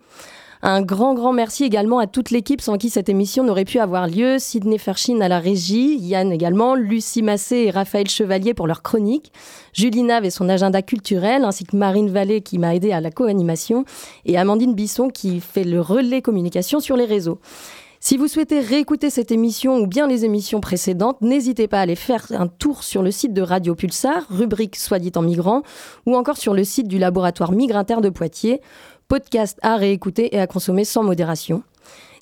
[0.60, 4.08] Un grand, grand merci également à toute l'équipe sans qui cette émission n'aurait pu avoir
[4.08, 4.38] lieu.
[4.40, 9.32] Sidney Ferchin à la régie, Yann également, Lucie Massé et Raphaël Chevalier pour leur chronique,
[9.72, 13.12] Julie Nave et son agenda culturel, ainsi que Marine Vallée qui m'a aidé à la
[13.12, 13.84] co-animation,
[14.26, 17.38] et Amandine Bisson qui fait le relais communication sur les réseaux.
[18.00, 21.96] Si vous souhaitez réécouter cette émission ou bien les émissions précédentes, n'hésitez pas à aller
[21.96, 25.62] faire un tour sur le site de Radio Pulsar, rubrique Soit dit en migrant,
[26.06, 28.60] ou encore sur le site du laboratoire Migrinter de Poitiers
[29.08, 31.62] podcast à réécouter et à consommer sans modération.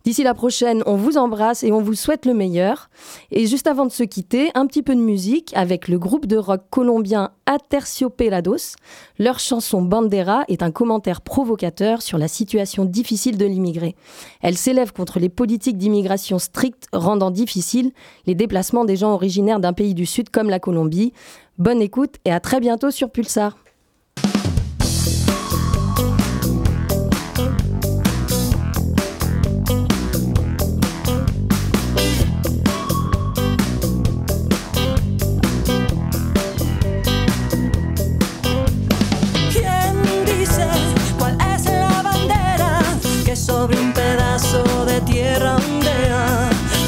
[0.07, 2.91] D'ici la prochaine, on vous embrasse et on vous souhaite le meilleur.
[3.33, 6.37] Et juste avant de se quitter, un petit peu de musique avec le groupe de
[6.37, 8.77] rock colombien Aterciopelados.
[9.19, 13.97] Leur chanson Bandera est un commentaire provocateur sur la situation difficile de l'immigré.
[14.43, 17.91] Elle s'élève contre les politiques d'immigration strictes rendant difficile
[18.27, 21.13] les déplacements des gens originaires d'un pays du Sud comme la Colombie.
[21.59, 23.57] Bonne écoute et à très bientôt sur Pulsar.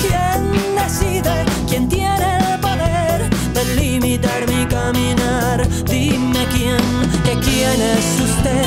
[0.00, 1.44] ¿Quién decide?
[1.68, 5.68] ¿Quién tiene el poder de limitar mi caminar?
[5.84, 6.80] Dime quién,
[7.24, 8.64] que quién es usted,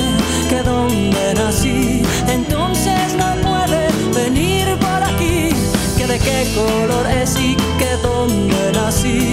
[0.49, 2.03] que dónde nací.
[2.27, 5.49] Entonces no puede venir por aquí,
[5.97, 9.30] que de qué color es y que dónde nací.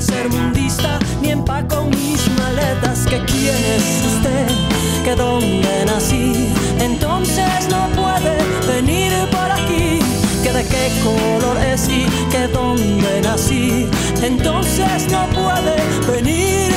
[0.00, 3.04] ser mundista ni empaco mis maletas.
[3.06, 4.46] Que quién es usted,
[5.04, 9.98] que dónde nací, entonces no puede venir por aquí.
[10.42, 13.88] Que de qué color es y que dónde nací,
[14.22, 15.76] entonces no puede
[16.12, 16.67] venir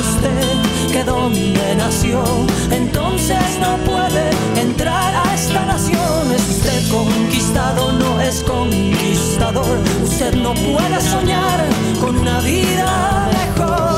[0.00, 2.22] usted que donde nació,
[2.70, 4.30] entonces no puede
[4.60, 6.32] entrar a esta nación.
[6.34, 9.78] Usted conquistado, no es conquistador.
[10.04, 11.64] Usted no puede soñar
[12.00, 13.97] con una vida mejor.